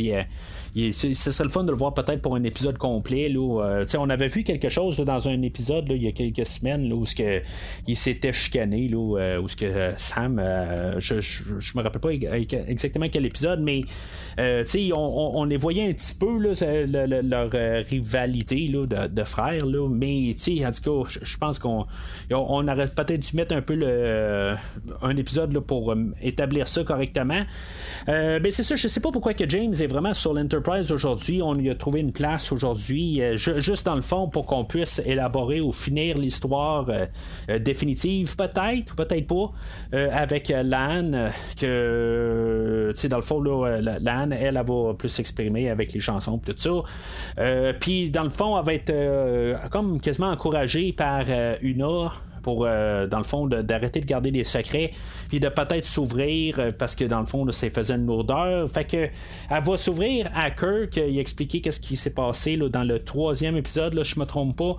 [0.76, 3.30] ce serait le fun de le voir peut-être pour un épisode complet.
[3.30, 6.92] Là, euh, on avait vu quelque chose dans un épisode il y a quelques semaines
[6.92, 7.42] où ce que,
[7.88, 10.42] il s'était chicané, là, euh, où ce que Sam,
[10.98, 13.82] je, je, me rappelle pas exactement quel épisode, mais
[14.38, 19.66] on, on les voyait un petit peu leur euh, rivalité de, frères.
[19.66, 21.86] mais en tout cas, je pense qu'on
[22.32, 24.56] on, aurait peut-être dû mettre un peu le,
[25.02, 27.44] un épisode pour euh, établir ça correctement.
[28.10, 31.42] Euh, ben, c'est ça, je sais pas pourquoi que James est vraiment sur l'Enterprise aujourd'hui.
[31.42, 35.62] On lui a trouvé une place aujourd'hui, juste dans le fond, pour qu'on puisse élaborer
[35.62, 36.86] ou finir l'histoire
[37.60, 39.52] définitive, peut-être, peut-être pas,
[40.12, 46.00] avec Lan, que, dans le fond, là, Lan, elle, elle, va plus s'exprimer avec les
[46.00, 46.72] chansons tout ça.
[47.40, 52.12] Euh, puis dans le fond, elle va être euh, comme quasiment encouragée par euh, Una
[52.44, 54.92] pour, euh, dans le fond, d'arrêter de, garder des secrets,
[55.30, 58.70] puis de peut-être s'ouvrir, euh, parce que dans le fond, ça faisait une lourdeur.
[58.70, 59.08] Fait que
[59.50, 63.56] elle va s'ouvrir à Kirk, il expliquer qu'est-ce qui s'est passé là, dans le troisième
[63.56, 64.76] épisode, là, je me trompe pas,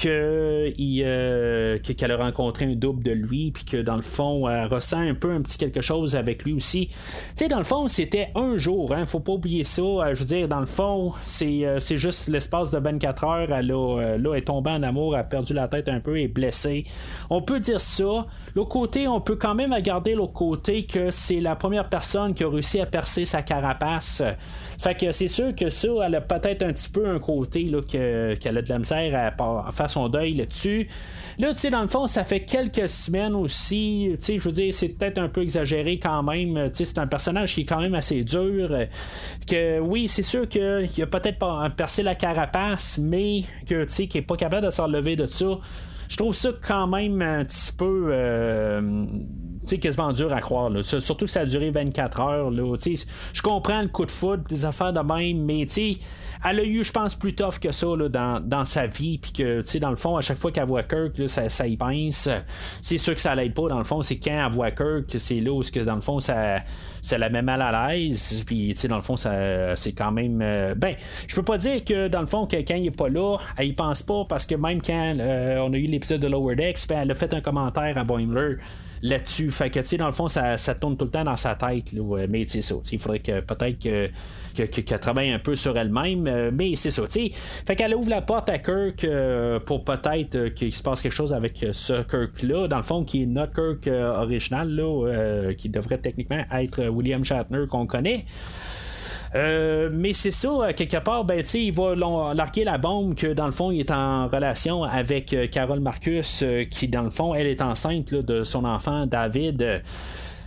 [0.00, 4.66] que euh, qu'elle a rencontré un double de lui, puis que dans le fond, elle
[4.66, 6.86] ressent un peu un petit quelque chose avec lui aussi.
[6.86, 6.94] Tu
[7.34, 10.14] sais, dans le fond, c'était un jour, hein, faut pas oublier ça.
[10.14, 14.46] je veux dire, dans le fond, c'est, juste l'espace de 24 heures, elle, a, est
[14.46, 16.84] tombée en amour, a perdu la tête un peu, et est blessée.
[17.30, 18.26] On peut dire ça.
[18.54, 22.44] L'autre côté, on peut quand même regarder l'autre côté que c'est la première personne qui
[22.44, 24.22] a réussi à percer sa carapace.
[24.78, 27.80] Fait que c'est sûr que ça, elle a peut-être un petit peu un côté là,
[27.82, 30.88] qu'elle a de la misère à, faire son deuil là-dessus.
[31.38, 34.08] Là, tu sais, dans le fond, ça fait quelques semaines aussi.
[34.18, 36.70] Tu sais, je veux dire, c'est peut-être un peu exagéré quand même.
[36.70, 38.70] Tu sais, c'est un personnage qui est quand même assez dur.
[39.46, 41.38] Que oui, c'est sûr qu'il a peut-être
[41.76, 45.26] percé la carapace, mais que tu sais, qu'il est pas capable de s'en lever de
[45.26, 45.58] ça
[46.08, 48.10] je trouve ça quand même un petit peu.
[49.68, 50.70] Tu sais, quasiment dur à croire.
[50.70, 50.82] Là.
[50.82, 52.50] Surtout que ça a duré 24 heures.
[52.50, 52.74] Là.
[53.32, 55.66] Je comprends le coup de foot, des affaires de même, mais
[56.44, 59.18] elle a eu, je pense, plus tough que ça là, dans, dans, sa vie.
[59.18, 61.76] Puis que, dans le fond, à chaque fois qu'elle voit Kirk, là, ça, ça, y
[61.76, 62.28] pense.
[62.80, 63.68] C'est sûr que ça l'aide pas.
[63.68, 66.20] Dans le fond, c'est quand elle voit Kirk, c'est là où, que, dans le fond,
[66.20, 66.60] ça,
[67.10, 68.42] la met mal à l'aise.
[68.46, 70.40] Puis, tu sais, dans le fond, c'est quand même.
[70.42, 70.94] Euh, ben,
[71.26, 73.68] je peux pas dire que, dans le fond, que quand il est pas là, elle
[73.68, 74.24] y pense pas.
[74.28, 77.14] Parce que même quand euh, on a eu l'épisode de Lower Decks, ben, elle a
[77.14, 78.56] fait un commentaire à Boimler
[79.02, 79.50] là-dessus.
[79.50, 81.54] Fait que, tu sais, dans le fond, ça, ça, tourne tout le temps dans sa
[81.54, 81.92] tête.
[81.92, 82.74] Là, mais, sais, ça.
[82.92, 84.10] Il faudrait que peut-être que
[84.66, 88.22] qu'elle travaille un peu sur elle-même, euh, mais c'est ça, tu Fait qu'elle ouvre la
[88.22, 92.68] porte à Kirk euh, pour peut-être euh, qu'il se passe quelque chose avec ce Kirk-là,
[92.68, 97.66] dans le fond, qui est notre Kirk original, là, qui devrait techniquement être William Shatner
[97.68, 98.24] qu'on connaît.
[99.34, 101.94] Mais c'est ça, quelque part, ben, il va
[102.34, 106.88] larguer la bombe que dans le fond, il est en relation avec Carole Marcus, qui
[106.88, 109.82] dans le fond, elle est enceinte de son enfant David.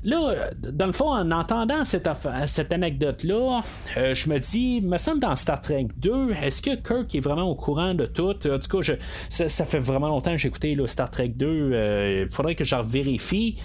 [0.04, 2.10] Là, dans le fond, en entendant cette,
[2.48, 3.62] cette anecdote-là,
[3.98, 7.48] euh, je me dis, me semble dans Star Trek 2, est-ce que Kirk est vraiment
[7.48, 8.36] au courant de tout?
[8.48, 8.82] En tout
[9.30, 11.46] ça, fait vraiment longtemps que j'ai écouté Star Trek 2.
[11.48, 13.58] Euh, il faudrait que je vérifie.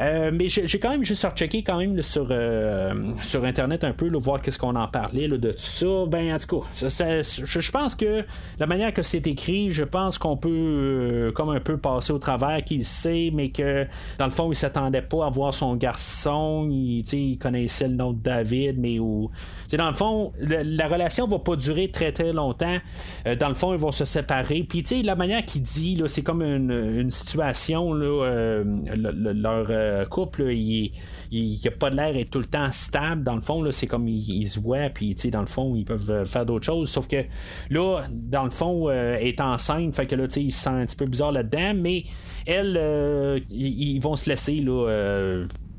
[0.00, 4.08] Euh, mais j'ai quand même juste rechecké quand même sur, euh, sur internet un peu,
[4.08, 5.86] là, voir qu'est-ce qu'on en parlait de tout ça.
[6.08, 8.24] Ben en tout cas, je, pense que
[8.58, 12.18] la manière que c'est écrit, je pense qu'on peut euh, comme un peu passer au
[12.18, 13.86] travers qu'il sait, mais que
[14.18, 16.68] dans le fond, il s'attendait pas à voir son garçon.
[16.70, 19.30] Il, il connaissait le nom de David, mais où.
[19.76, 22.78] Dans le fond, la, relation va pas durer très très longtemps.
[23.24, 24.64] dans le fond, ils vont se séparer.
[24.68, 28.62] Puis la manière qu'il dit, c'est comme une, situation, là,
[28.94, 30.92] leur euh, couple, il,
[31.30, 33.22] il, a pas de l'air être tout le temps stable.
[33.22, 36.24] Dans le fond, c'est comme ils, se voient, puis dans le fond, ils peuvent euh,
[36.24, 36.90] faire d'autres choses.
[36.90, 37.24] Sauf que
[37.70, 40.96] là, dans le fond, euh, est enceinte, fait que là, il se sent un petit
[40.96, 42.04] peu bizarre là-dedans, mais
[42.46, 44.64] elle, ils vont se laisser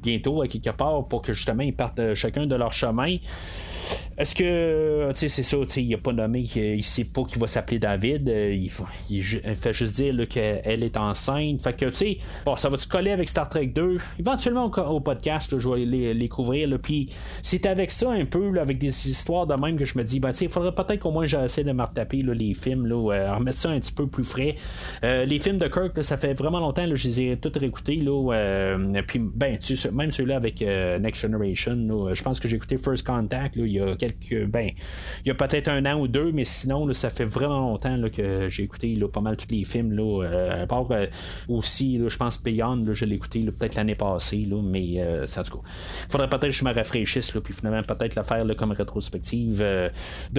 [0.01, 3.17] bientôt à quelque part pour que justement ils partent chacun de leur chemin.
[4.17, 7.23] Est-ce que, tu sais, c'est ça, tu sais, il a pas nommé, il sait pas
[7.23, 8.71] qu'il va s'appeler David, il,
[9.09, 11.61] il, fait juste dire qu'elle est enceinte.
[11.61, 15.57] Fait que, tu sais, bon, ça va-tu coller avec Star Trek 2 Éventuellement au, podcast,
[15.57, 16.69] je vais les, les couvrir.
[16.81, 17.09] Puis
[17.41, 20.31] c'est avec ça un peu, avec des histoires de même que je me dis, ben,
[20.31, 23.35] tu sais, il faudrait peut-être qu'au moins j'essaie de me retaper les films, là, euh,
[23.35, 24.55] remettre ça un petit peu plus frais.
[25.03, 27.97] Euh, les films de Kirk, ça fait vraiment longtemps, là, je les ai tous réécoutés.
[27.97, 29.57] Là, euh, puis, ben,
[29.91, 33.95] même celui-là avec Next Generation, je pense que j'ai écouté First Contact il y a
[33.95, 34.45] quelques.
[34.47, 34.71] Ben,
[35.23, 38.47] il y a peut-être un an ou deux, mais sinon, ça fait vraiment longtemps que
[38.49, 39.91] j'ai écouté pas mal tous les films.
[39.91, 40.87] Là, à part
[41.47, 45.61] aussi, je pense Beyond, je l'ai écouté peut-être l'année passée, là, mais ça, du coup,
[46.07, 49.59] il faudrait peut-être que je me rafraîchisse, puis finalement, peut-être le faire comme rétrospective.
[49.59, 49.91] de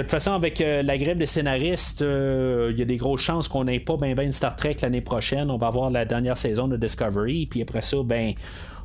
[0.03, 3.81] toute façon, avec la grève des scénaristes, il y a des grosses chances qu'on n'ait
[3.81, 5.51] pas ben ben Star Trek l'année prochaine.
[5.51, 8.35] On va avoir la dernière saison de Discovery, puis après ça, ben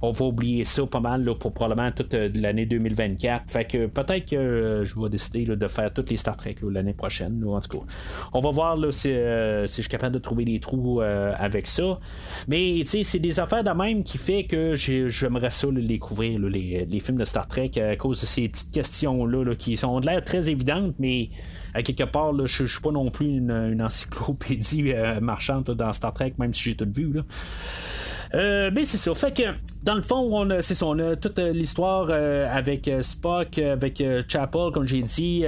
[0.01, 3.51] on va oublier ça pas mal pour probablement toute euh, l'année 2024.
[3.51, 6.93] Fait que peut-être que euh, je vais décider de faire toutes les Star Trek l'année
[6.93, 7.43] prochaine.
[7.45, 7.85] en tout cas,
[8.33, 11.99] on va voir euh, si, je suis capable de trouver des trous avec ça.
[12.47, 17.17] Mais c'est des affaires de même qui fait que j'aimerais ça les couvrir, les, films
[17.17, 20.95] de Star Trek, à cause de ces petites questions-là qui sont de l'air très évidentes,
[20.99, 21.29] mais
[21.73, 26.53] à quelque part, je suis pas non plus une, encyclopédie marchande dans Star Trek, même
[26.53, 27.21] si j'ai tout vu.
[28.33, 29.13] Euh, mais c'est ça.
[29.13, 29.43] Fait que,
[29.83, 33.57] dans le fond, on a, c'est ça, on a toute euh, l'histoire euh, avec Spock,
[33.57, 35.43] avec Chapel, comme j'ai dit.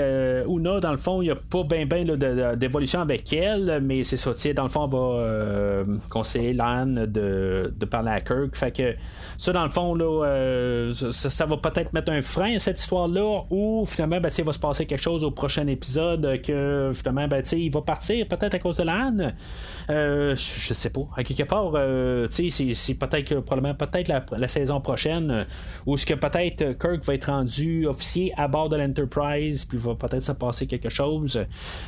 [0.48, 4.04] Una, dans le fond, il n'y a pas bien ben, ben d'évolution avec elle, mais
[4.04, 8.56] c'est ça, dans le fond, on va conseiller Lan de, de parler à Kirk.
[8.56, 8.96] Fait que,
[9.38, 13.86] ça, dans le fond, là, ça, va peut-être mettre un frein à cette histoire-là, ou
[13.86, 17.72] finalement, ben, il va se passer quelque chose au prochain épisode que finalement, ben, il
[17.72, 19.34] va partir peut-être à cause de Lan.
[19.89, 20.36] je
[20.74, 21.24] sais pas.
[21.24, 21.72] Quelque part,
[22.30, 25.43] tu sais, c'est peut-être probablement peut-être la, saison prochaine euh,
[25.86, 29.96] où ce que peut-être Kirk va être rendu officier à bord de l'Enterprise, puis va
[29.96, 31.46] peut-être se passer quelque chose.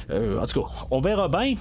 [0.10, 1.56] Euh, en tout cas, on verra bien.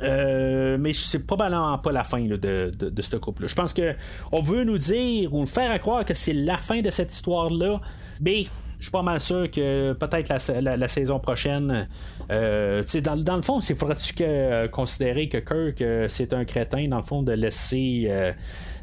[0.00, 3.48] Euh, mais c'est probablement pas la fin de, de, ce couple-là.
[3.48, 3.94] Je pense que
[4.32, 7.80] on veut nous dire ou nous faire croire que c'est la fin de cette histoire-là,
[8.20, 8.44] mais
[8.82, 10.28] je suis pas mal sûr que peut-être
[10.60, 11.86] la, saison prochaine,
[12.32, 16.96] euh, dans, dans, le fond, c'est faudrait-tu que, considérer que Kirk, c'est un crétin, dans
[16.96, 18.10] le fond, de laisser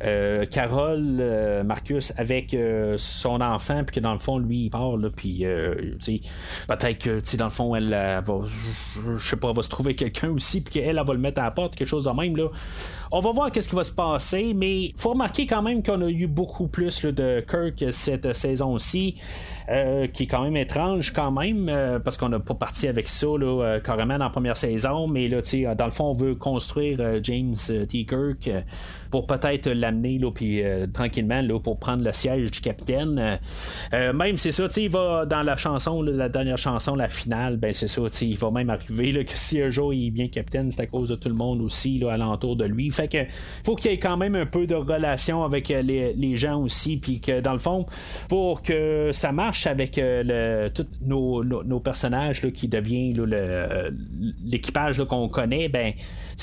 [0.02, 4.70] euh, Carole, euh, Marcus, avec euh, son enfant, puis que dans le fond, lui, il
[4.70, 5.46] part, puis
[6.68, 8.42] peut-être que, dans le fond, elle, va,
[9.18, 11.46] je sais pas, va se trouver quelqu'un aussi, puis qu'elle, elle, va le mettre à
[11.46, 12.48] la porte, quelque chose de même, là.
[13.12, 16.10] On va voir qu'est-ce qui va se passer, mais faut remarquer quand même qu'on a
[16.10, 19.16] eu beaucoup plus de Kirk cette saison-ci.
[19.70, 23.08] Euh, qui est quand même étrange quand même, euh, parce qu'on n'a pas parti avec
[23.08, 25.42] ça là, euh, carrément la première saison, mais là,
[25.76, 27.56] dans le fond, on veut construire James
[27.88, 28.06] T.
[28.06, 28.50] Kirk
[29.10, 30.62] pour peut-être l'amener là, puis,
[30.94, 33.40] tranquillement là, pour prendre le siège du capitaine.
[33.92, 37.88] même c'est ça, il va dans la chanson, la dernière chanson, la finale, ben c'est
[37.88, 40.88] ça, il va même arriver là, que si un jour il vient capitaine, c'est à
[40.88, 42.90] cause de tout le monde aussi là, alentour de lui.
[42.90, 43.18] Fait que
[43.64, 46.98] faut qu'il y ait quand même un peu de relation avec les, les gens aussi,
[46.98, 47.86] puis que dans le fond,
[48.28, 53.14] pour que ça marche, avec euh, tous nos, personnages qui devient
[54.46, 55.94] l'équipage qu'on connaît, ben,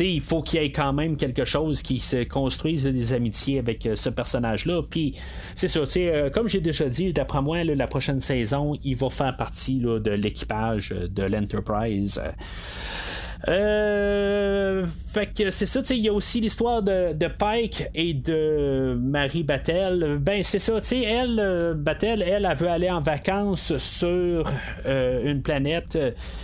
[0.00, 2.24] il faut qu'il y ait quand même quelque chose qui se
[2.62, 4.82] des amitiés avec euh, ce personnage-là.
[4.88, 5.14] Puis
[5.54, 9.36] c'est ça, euh, comme j'ai déjà dit, d'après moi, la prochaine saison, il va faire
[9.36, 12.20] partie de l'équipage de l'Enterprise.
[13.48, 19.42] Euh, fait que c'est ça, il y a aussi l'histoire de, Pike et de Marie
[19.42, 20.18] Battelle.
[20.20, 24.50] Ben, c'est ça, tu sais, elle, euh, Battelle, elle, elle veut aller en vacances sur
[24.86, 25.98] euh, une planète.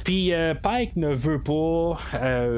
[0.05, 1.99] Puis Pike ne veut pas.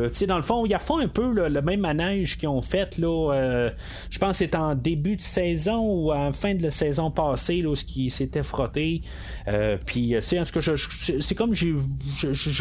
[0.08, 2.62] tu sais, dans le fond, il a fait un peu le même manège qu'ils ont
[2.62, 3.70] fait, là.
[4.10, 7.62] je pense que c'est en début de saison ou en fin de la saison passée,
[7.62, 9.02] là, ce qui s'était frotté.
[9.86, 10.72] Puis, tu en tout cas,
[11.20, 11.74] c'est comme j'ai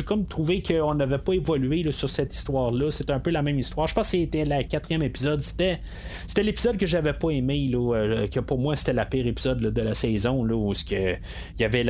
[0.06, 2.92] comme trouvé qu'on n'avait pas évolué sur cette histoire-là.
[2.92, 3.88] C'est un peu la même histoire.
[3.88, 5.42] Je pense que c'était le quatrième épisode.
[5.42, 5.80] C'était,
[6.28, 9.60] c'était l'épisode que j'avais pas aimé, là, euh, que pour moi c'était la pire épisode
[9.60, 11.18] de la saison, là, où il
[11.60, 11.84] y avait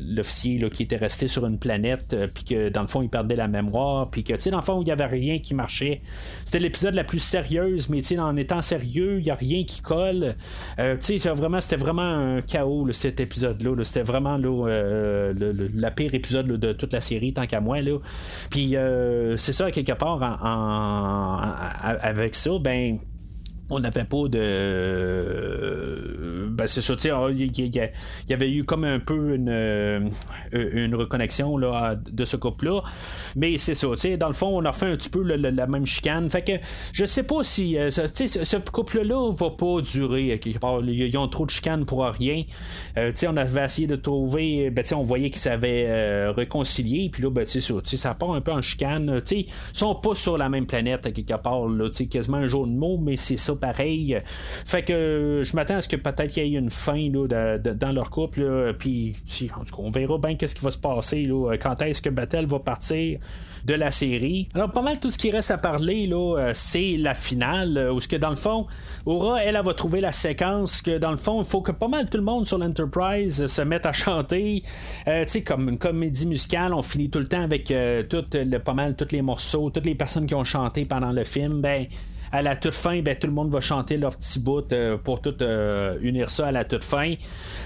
[0.00, 3.36] l'officier qui était resté sur une planète, euh, puis que dans le fond il perdait
[3.36, 6.02] la mémoire, puis que dans le fond il n'y avait rien qui marchait.
[6.44, 10.36] C'était l'épisode la plus sérieuse, mais en étant sérieux, il n'y a rien qui colle.
[10.78, 10.96] Euh,
[11.34, 13.84] vraiment, c'était vraiment un chaos cet épisode-là.
[13.84, 15.32] C'était vraiment là,
[15.74, 17.78] la pire épisode de toute la série, tant qu'à moi.
[17.82, 17.98] Là.
[18.50, 20.20] Puis euh, c'est ça, quelque part,
[22.02, 22.98] avec ça, ben
[23.70, 26.02] on n'avait pas de
[26.52, 26.94] ben, c'est ça,
[27.30, 27.90] il
[28.28, 30.12] y, avait eu comme un peu une,
[30.52, 32.82] une reconnexion là, de ce couple-là.
[33.36, 36.28] Mais c'est ça, dans le fond, on a fait un petit peu la même chicane.
[36.30, 36.52] Fait que
[36.92, 42.04] je sais pas si ce couple-là va pas durer Ils ont trop de chicane pour
[42.04, 42.42] rien.
[42.96, 47.60] on avait essayé de trouver, ben, on voyait qu'ils s'avaient réconcilié, puis là, ben, ça,
[47.84, 49.22] ça part un peu en chicane.
[49.30, 52.72] Ils sont pas sur la même planète à quelque part, là, quasiment un jour de
[52.72, 54.18] mots, mais c'est ça pareil.
[54.66, 57.92] Fait que je m'attends à ce que peut-être qu'il y ait une fin là, dans
[57.92, 59.16] leur couple, puis
[59.56, 62.10] en tout cas, on verra bien qu'est-ce qui va se passer, là, quand est-ce que
[62.10, 63.20] Battle va partir
[63.64, 64.48] de la série.
[64.54, 67.92] Alors, pas mal tout ce qui reste à parler, là, euh, c'est la finale, euh,
[67.92, 68.66] où ce que dans le fond,
[69.06, 71.88] Aura, elle, elle, va trouver la séquence que dans le fond, il faut que pas
[71.88, 74.62] mal tout le monde sur l'Enterprise se mette à chanter.
[75.06, 78.58] Euh, tu sais, comme une comédie musicale, on finit tout le temps avec tout, le,
[78.58, 81.60] pas mal tous les morceaux, toutes les personnes qui ont chanté pendant le film.
[81.60, 81.86] Ben,
[82.32, 85.20] à la toute fin, ben, tout le monde va chanter leur petit bout euh, pour
[85.20, 87.14] tout euh, unir ça à la toute fin.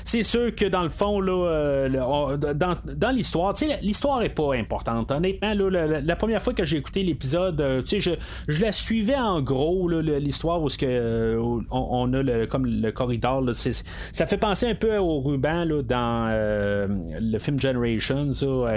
[0.05, 5.12] C'est sûr que dans le fond, là, euh, dans, dans l'histoire, l'histoire est pas importante.
[5.12, 8.11] Honnêtement, là, la, première fois que j'ai écouté l'épisode, je,
[8.49, 11.39] je la suivais en gros, l'histoire où, que,
[11.71, 13.45] on, a le, comme le corridor.
[13.55, 16.89] ça fait penser un peu au ruban là, dans
[17.21, 18.33] le film Generations,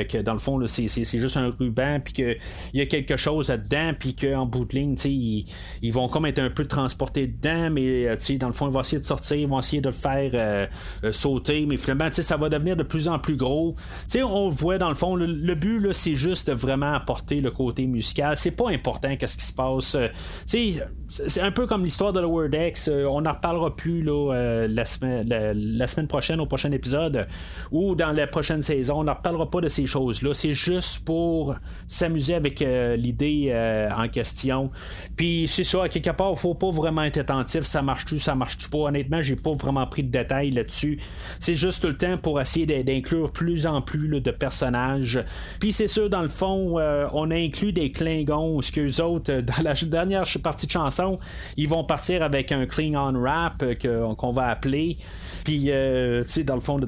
[0.08, 2.38] que dans le fond, c'est, juste un ruban, puis qu'il
[2.74, 5.46] y a quelque chose là-dedans, puis qu'en bout de ligne, il,
[5.82, 8.82] ils vont comme être un peu transportés dedans, mais euh, dans le fond, ils vont
[8.82, 10.68] essayer de sortir, ils vont essayer de le faire euh,
[11.04, 13.76] euh, sauter, mais finalement, ça va devenir de plus en plus gros.
[14.08, 17.52] sais on voit dans le fond, le, but, là, c'est juste de vraiment apporter le
[17.52, 18.36] côté musical.
[18.38, 19.98] C'est pas important qu'est-ce qui se passe.
[20.46, 22.90] c'est un peu comme l'histoire de Lower Decks.
[22.90, 27.28] on n'en reparlera plus là, la, semaine, la, semaine prochaine, au prochain épisode,
[27.72, 29.00] ou dans la prochaine saison.
[29.00, 30.34] On n'en reparlera pas de ces choses-là.
[30.34, 31.56] C'est juste pour
[31.88, 33.54] s'amuser avec l'idée
[33.96, 34.72] en question.
[35.16, 38.70] Puis c'est ça, à quelque part, faut pas vraiment être attentif, ça marche-tu, ça marche-tu
[38.70, 38.80] pas.
[38.80, 41.00] Honnêtement, j'ai pas vraiment pris de détails là-dessus.
[41.40, 45.24] C'est juste le temps pour essayer d'inclure plus en plus de personnages.
[45.60, 49.32] Puis c'est sûr, dans le fond, euh, on a inclus des Klingons, ce qu'eux autres,
[49.32, 51.20] euh, dans la dernière partie de chanson,
[51.58, 54.98] ils vont partir avec un Klingon rap euh, qu'on va appeler.
[55.46, 56.80] Puis, tu sais, dans le fond,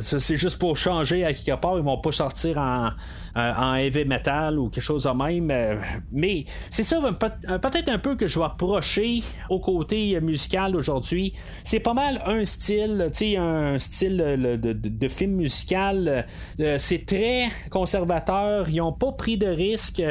[0.00, 1.76] c'est juste pour changer à quelque part.
[1.78, 2.90] Ils vont pas sortir en,
[3.36, 5.80] en heavy metal ou quelque chose de même.
[6.12, 11.32] mais c'est ça, peut-être un peu que je vais approcher au côté musical aujourd'hui.
[11.62, 14.16] C'est pas mal un style, tu sais, un style
[14.60, 16.26] de, film musical.
[16.60, 18.68] Euh, c'est très conservateur.
[18.68, 20.02] Ils ont pas pris de risque.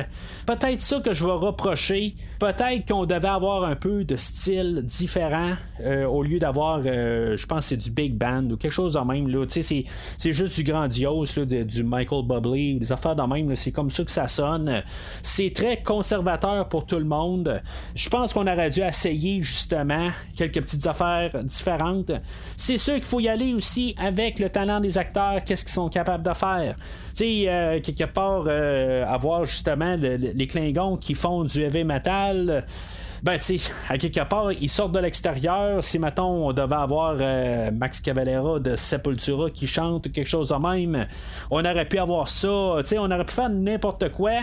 [0.45, 2.15] Peut-être ça que je vais reprocher.
[2.43, 7.45] Peut-être qu'on devait avoir un peu de style différent euh, au lieu d'avoir, euh, je
[7.45, 9.29] pense, c'est du big band ou quelque chose de même.
[9.29, 9.45] Là.
[9.47, 9.61] C'est,
[10.17, 13.55] c'est juste du grandiose, du Michael Bublé, des affaires de même.
[13.55, 14.83] C'est comme ça que ça sonne.
[15.21, 17.61] C'est très conservateur pour tout le monde.
[17.95, 22.11] Je pense qu'on aurait dû essayer justement quelques petites affaires différentes.
[22.57, 25.87] C'est sûr qu'il faut y aller aussi avec le talent des acteurs, qu'est-ce qu'ils sont
[25.87, 26.75] capables de faire.
[27.15, 32.65] Tu sais, euh, quelque part, euh, avoir justement les Klingons qui font du heavy metal
[33.23, 33.57] ben, tu
[33.87, 35.81] à quelque part, ils sortent de l'extérieur.
[35.81, 40.49] Si, mettons, on devait avoir euh, Max Cavalera de Sepultura qui chante ou quelque chose
[40.49, 41.07] de même,
[41.49, 42.75] on aurait pu avoir ça.
[42.79, 44.41] Tu sais, on aurait pu faire n'importe quoi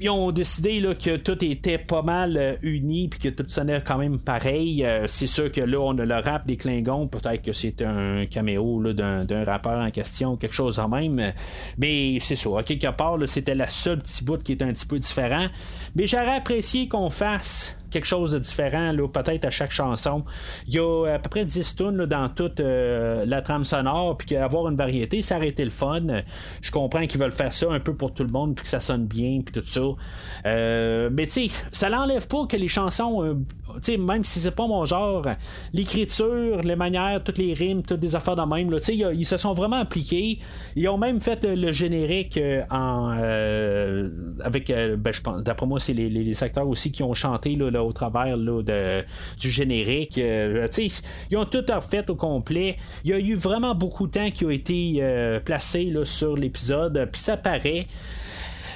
[0.00, 3.82] ils ont décidé là, que tout était pas mal euh, uni puis que tout sonnait
[3.84, 4.84] quand même pareil.
[4.84, 7.08] Euh, c'est sûr que là, on a le rap des Klingons.
[7.08, 11.32] Peut-être que c'est un caméo d'un, rappeur en question, quelque chose en même.
[11.78, 12.50] Mais c'est ça.
[12.58, 15.46] À quelque part, c'était la seule petite bout qui est un petit peu différent.
[15.96, 20.24] Mais j'aurais apprécié qu'on fasse quelque chose de différent, peut-être à chaque chanson.
[20.66, 24.28] Il y a à peu près 10 tunes dans toute euh, la trame sonore, puis
[24.28, 26.02] qu'avoir une variété, ça aurait été le fun.
[26.60, 28.80] Je comprends qu'ils veulent faire ça un peu pour tout le monde, puis que ça
[28.80, 29.80] sonne bien, puis tout ça.
[30.46, 33.44] Euh, mais tu sais, ça l'enlève pas que les chansons,
[33.88, 35.26] euh, même si c'est pas mon genre,
[35.72, 39.52] l'écriture, les manières, toutes les rimes, toutes des affaires de même, là, ils se sont
[39.52, 40.38] vraiment appliqués.
[40.76, 42.38] Ils ont même fait le générique
[42.70, 43.08] en
[44.40, 47.92] avec, ben, je pense, d'après moi, c'est les, acteurs aussi qui ont chanté là, au
[47.92, 49.04] travers de,
[49.38, 50.18] du générique.
[50.18, 50.68] Euh,
[51.30, 52.76] ils ont tout refait au complet.
[53.04, 57.08] Il y a eu vraiment beaucoup de temps qui a été euh, placé sur l'épisode,
[57.10, 57.82] puis ça paraît.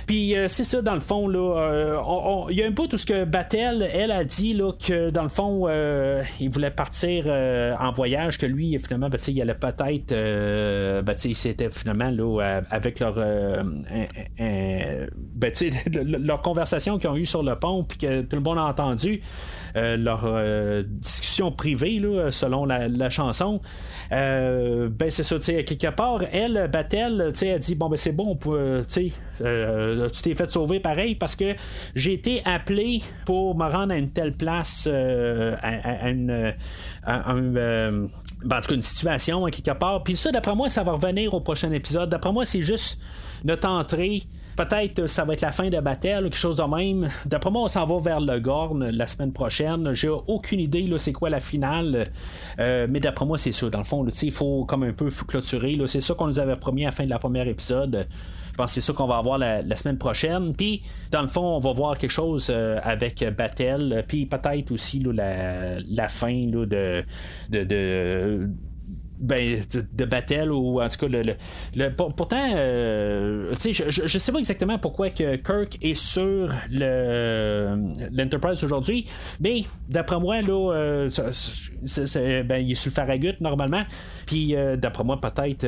[0.07, 2.99] Puis euh, c'est ça, dans le fond, là, euh, il y a un peu tout
[2.99, 7.27] ce que Battelle, elle, a dit, là, que dans le fond, euh, il voulait partir
[7.27, 10.13] en voyage, que lui, finalement, ben, il allait peut-être,
[11.03, 13.15] ben, c'était finalement, là, avec leur,
[15.43, 15.53] ben,
[16.25, 19.21] leur conversation qu'ils ont eu sur le pont, puis que tout le monde a entendu,
[19.75, 20.29] leur
[20.85, 23.61] discussion privée, là, selon la, chanson,
[24.11, 28.39] ben, c'est ça, tu quelque part, elle, Battelle, tu elle dit, bon, ben, c'est bon,
[28.39, 29.13] tu
[30.23, 31.55] t'es fait sauver pareil parce que
[31.95, 36.55] j'ai été appelé pour me rendre à une telle place, à, une.
[38.45, 40.03] Ben, en tout cas, une situation quelque part.
[40.03, 42.11] Puis ça, d'après moi, ça va revenir au prochain épisode.
[42.11, 43.01] D'après moi, c'est juste
[43.45, 44.23] notre entrée
[44.69, 47.09] Peut-être ça va être la fin de Battle, quelque chose de même.
[47.27, 49.93] D'après moi, on s'en va vers le Gorn la semaine prochaine.
[49.93, 52.05] J'ai aucune idée là, c'est quoi la finale.
[52.61, 53.69] Euh, mais d'après moi, c'est ça.
[53.71, 55.77] Dans le fond, il faut comme un peu clôturer.
[55.87, 58.07] C'est ça qu'on nous avait promis à la fin de la première épisode.
[58.53, 60.55] Je pense que c'est ça qu'on va avoir la, semaine prochaine.
[60.55, 64.05] Puis, dans le fond, on va voir quelque chose euh, avec Battle.
[64.07, 66.95] Puis, peut-être aussi la, fin de
[69.23, 69.63] ben,
[69.93, 71.23] de, battle ou en tout cas le,
[71.77, 77.77] le, pourtant euh, je, je, sais pas exactement pourquoi que Kirk est sur le
[78.13, 79.07] l'Enterprise aujourd'hui
[79.41, 81.11] mais d'après moi là euh,
[82.45, 83.83] ben, il est sur le Farragut normalement.
[84.27, 85.65] Puis euh, d'après moi peut-être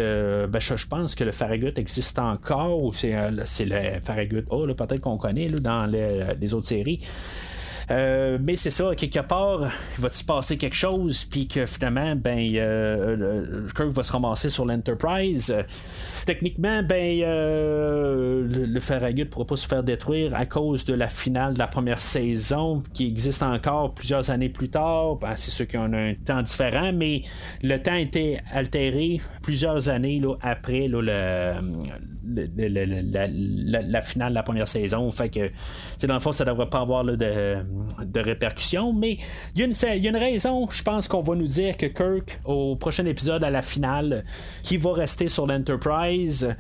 [0.49, 5.17] ben, je, pense que le Farragut existe encore ou c'est le Farragut A peut-être qu'on
[5.17, 7.01] connaît là, dans les autres séries
[7.91, 12.16] euh, mais c'est ça, quelque part, il va se passer quelque chose, puis que finalement,
[12.16, 15.55] ben, euh, Kirk va se ramasser sur l'Enterprise?
[16.24, 21.09] Techniquement, ben, euh, le, Farragut ne pourra pas se faire détruire à cause de la
[21.09, 25.16] finale de la première saison qui existe encore plusieurs années plus tard.
[25.16, 27.22] Ben, c'est sûr qu'on a un temps différent, mais
[27.62, 31.53] le temps a été altéré plusieurs années là, après là, le,
[32.26, 35.11] la, finale de la première saison.
[35.11, 35.51] Fait que,
[36.07, 37.57] dans le fond, ça devrait pas avoir de,
[38.05, 39.18] de, répercussions, mais
[39.55, 43.07] il y, a une raison, je pense qu'on va nous dire que Kirk, au prochain
[43.07, 44.25] épisode, à la finale,
[44.62, 46.55] qui va rester sur l'Enterprise,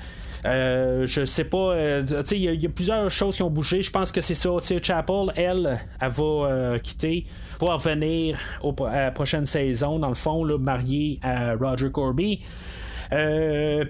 [0.46, 3.82] euh, je sais pas, euh, il y, a plusieurs choses qui ont bougé.
[3.82, 4.50] Je pense que c'est ça.
[4.82, 7.24] Chapel, elle, elle va euh, quitter
[7.58, 12.40] pour revenir à la prochaine saison, dans le fond, là, mariée à Roger Corby.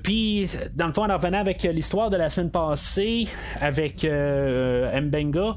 [0.03, 3.27] Puis, dans le fond, en revenant avec l'histoire de la semaine passée
[3.61, 5.57] avec Mbenga.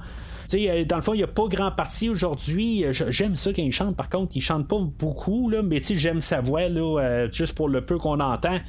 [0.53, 2.85] Euh, dans le fond, il n'y a pas grand parti aujourd'hui.
[2.85, 3.95] Euh, j'aime ça quand il chante.
[3.95, 7.69] Par contre, il chante pas beaucoup, là, mais j'aime sa voix, là, euh, juste pour
[7.69, 8.59] le peu qu'on entend.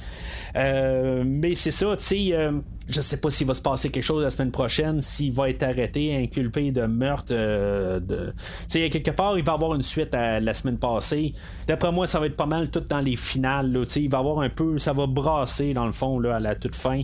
[0.54, 2.50] mais c'est ça, tu sais
[2.88, 5.62] je sais pas s'il va se passer quelque chose la semaine prochaine, s'il va être
[5.62, 7.32] arrêté, inculpé de meurtre.
[7.34, 8.32] de...
[8.70, 11.34] Tu quelque part, il va avoir une suite à la semaine passée.
[11.66, 13.70] D'après moi, ça va être pas mal tout dans les finales.
[13.72, 16.54] Là, il va avoir un peu, ça va brasser dans le fond là, à la
[16.54, 17.02] toute fin.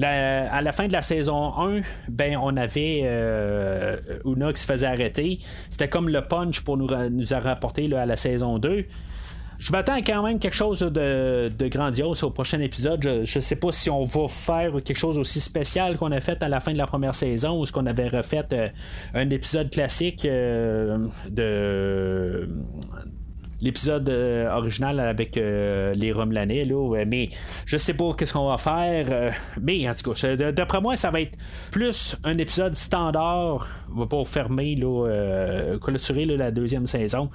[0.00, 3.00] à la fin de la saison 1, ben on avait
[4.24, 5.38] Una qui se faisait arrêter.
[5.70, 8.84] C'était comme le punch pour nous, nous rapporter là, à la saison 2.
[9.64, 13.22] Je m'attends quand même quelque chose de, grandiose au prochain épisode.
[13.24, 16.42] Je, ne sais pas si on va faire quelque chose aussi spécial qu'on a fait
[16.42, 18.68] à la fin de la première saison ou ce qu'on avait refait euh,
[19.14, 20.98] un épisode classique euh,
[21.30, 22.46] de
[23.60, 27.28] l'épisode euh, original avec euh, les Romelanais, là, mais
[27.66, 29.06] je sais pas qu'est-ce qu'on va faire.
[29.10, 29.30] Euh,
[29.60, 31.36] mais en tout cas, d'après moi, ça va être
[31.70, 33.66] plus un épisode standard
[34.08, 37.30] pour fermer, là, clôturer la deuxième saison.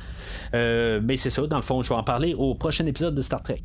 [0.54, 3.42] mais c'est ça, dans le fond, je vais en parler au prochain épisode de Star
[3.42, 3.64] Trek.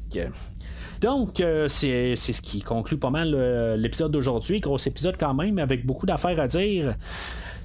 [1.00, 4.61] Donc, c'est ce qui conclut pas mal l'épisode d'aujourd'hui.
[4.61, 6.94] Gros épisode quand même, avec beaucoup d'affaires à dire.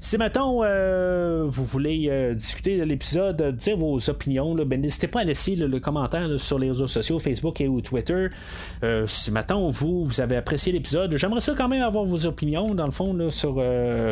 [0.01, 5.21] Si maintenant euh, vous voulez euh, discuter de l'épisode, dire vos opinions, ben, n'hésitez pas
[5.21, 8.27] à laisser le commentaire sur les réseaux sociaux, Facebook et ou Twitter.
[8.83, 12.73] Euh, si maintenant vous, vous avez apprécié l'épisode, j'aimerais ça quand même avoir vos opinions
[12.73, 13.61] dans le fond sur,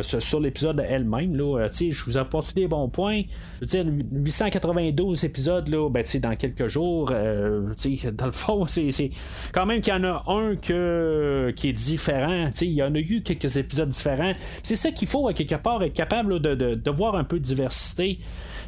[0.02, 1.34] sur, l'épisode elle-même.
[1.34, 3.22] je vous apporte des bons points.
[3.56, 7.06] Je veux dire, 892 épisodes ben, dans quelques jours.
[7.06, 9.10] dans le fond, c'est
[9.52, 12.50] quand même qu'il y en a un que, qui est différent.
[12.60, 14.32] Il y en a eu quelques épisodes différents.
[14.62, 18.18] C'est ça qu'il faut à quelque part être capable de, voir un peu de diversité.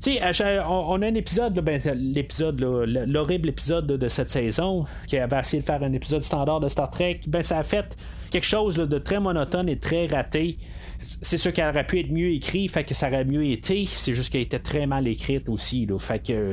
[0.06, 5.66] On, a un épisode, ben, l'épisode, l'horrible épisode de, cette saison, qui avait essayé de
[5.66, 7.96] faire un épisode standard de Star Trek, ben ça a fait
[8.30, 10.56] quelque chose de très monotone et très raté.
[11.02, 13.86] C'est sûr qu'elle aurait pu être mieux écrit, fait que ça aurait mieux été.
[13.86, 15.86] C'est juste qu'elle était très mal écrite aussi.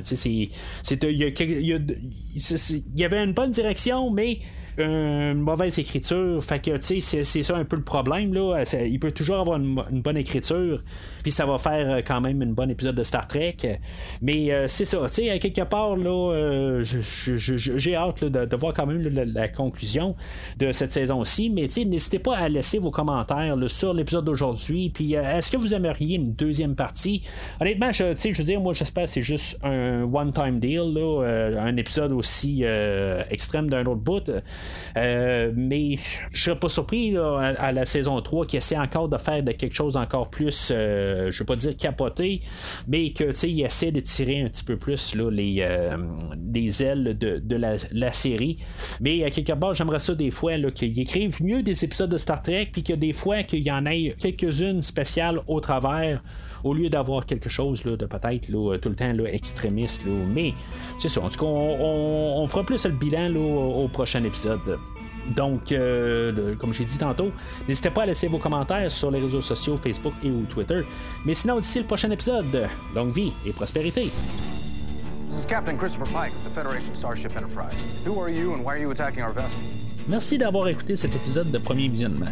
[0.04, 0.52] sais, il
[2.96, 4.40] y avait une bonne direction, mais
[4.78, 6.44] une mauvaise écriture.
[6.44, 8.64] Fait que, tu sais, c'est ça un peu le problème, là.
[8.86, 10.82] Il peut toujours avoir une, bonne écriture,
[11.24, 13.58] puis ça va faire euh, quand même une bonne épisode de Star Trek.
[14.22, 18.86] Mais euh, c'est ça, tu sais, quelque part, là, euh, j'ai hâte de, voir quand
[18.86, 20.16] même la, conclusion
[20.58, 21.50] de cette saison-ci.
[21.50, 24.92] Mais, tu sais, n'hésitez pas à laisser vos commentaires sur l'épisode d'aujourd'hui aujourd'hui.
[24.94, 27.24] Puis est-ce que vous aimeriez une deuxième partie?
[27.60, 31.24] Honnêtement, je, je veux dire, moi j'espère que c'est juste un one-time deal, là,
[31.60, 32.64] un épisode aussi
[33.30, 34.30] extrême d'un autre bout.
[34.96, 35.96] Mais
[36.32, 39.76] je serais pas surpris à, la saison 3 qu'il essaie encore de faire de quelque
[39.76, 42.42] chose encore plus, je veux pas dire capoté,
[42.88, 45.68] mais que il essaie de tirer un petit peu plus là, les,
[46.36, 48.58] des ailes de, la, série.
[49.00, 52.42] Mais à quelque part, j'aimerais ça des fois qu'ils écrivent mieux des épisodes de Star
[52.42, 56.22] Trek, puis que des fois qu'il y en ait quelques-unes spéciales au travers
[56.68, 60.04] au lieu d'avoir quelque chose là, de peut-être tout le temps là, extrémiste.
[60.06, 60.54] Mais
[61.00, 61.22] c'est ça.
[61.22, 64.80] En tout cas, on, fera plus le bilan au, prochain épisode.
[65.36, 67.32] Donc, euh, comme j'ai dit tantôt,
[67.68, 70.82] n'hésitez pas à laisser vos commentaires sur les réseaux sociaux, Facebook et ou Twitter.
[71.26, 74.10] Mais sinon, d'ici le prochain épisode, longue vie et prospérité.
[80.08, 82.32] Merci d'avoir écouté cet épisode de Premier Visionnement.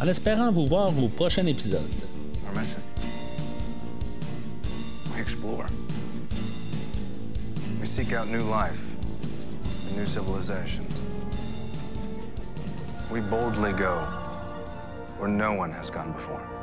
[0.00, 1.82] En espérant vous voir au prochain épisode.
[2.46, 2.80] Our mission.
[5.12, 5.66] We explore.
[7.80, 8.80] We seek out new life
[9.88, 11.00] and new civilizations.
[13.10, 14.04] We boldly go
[15.18, 16.55] where no one has gone before.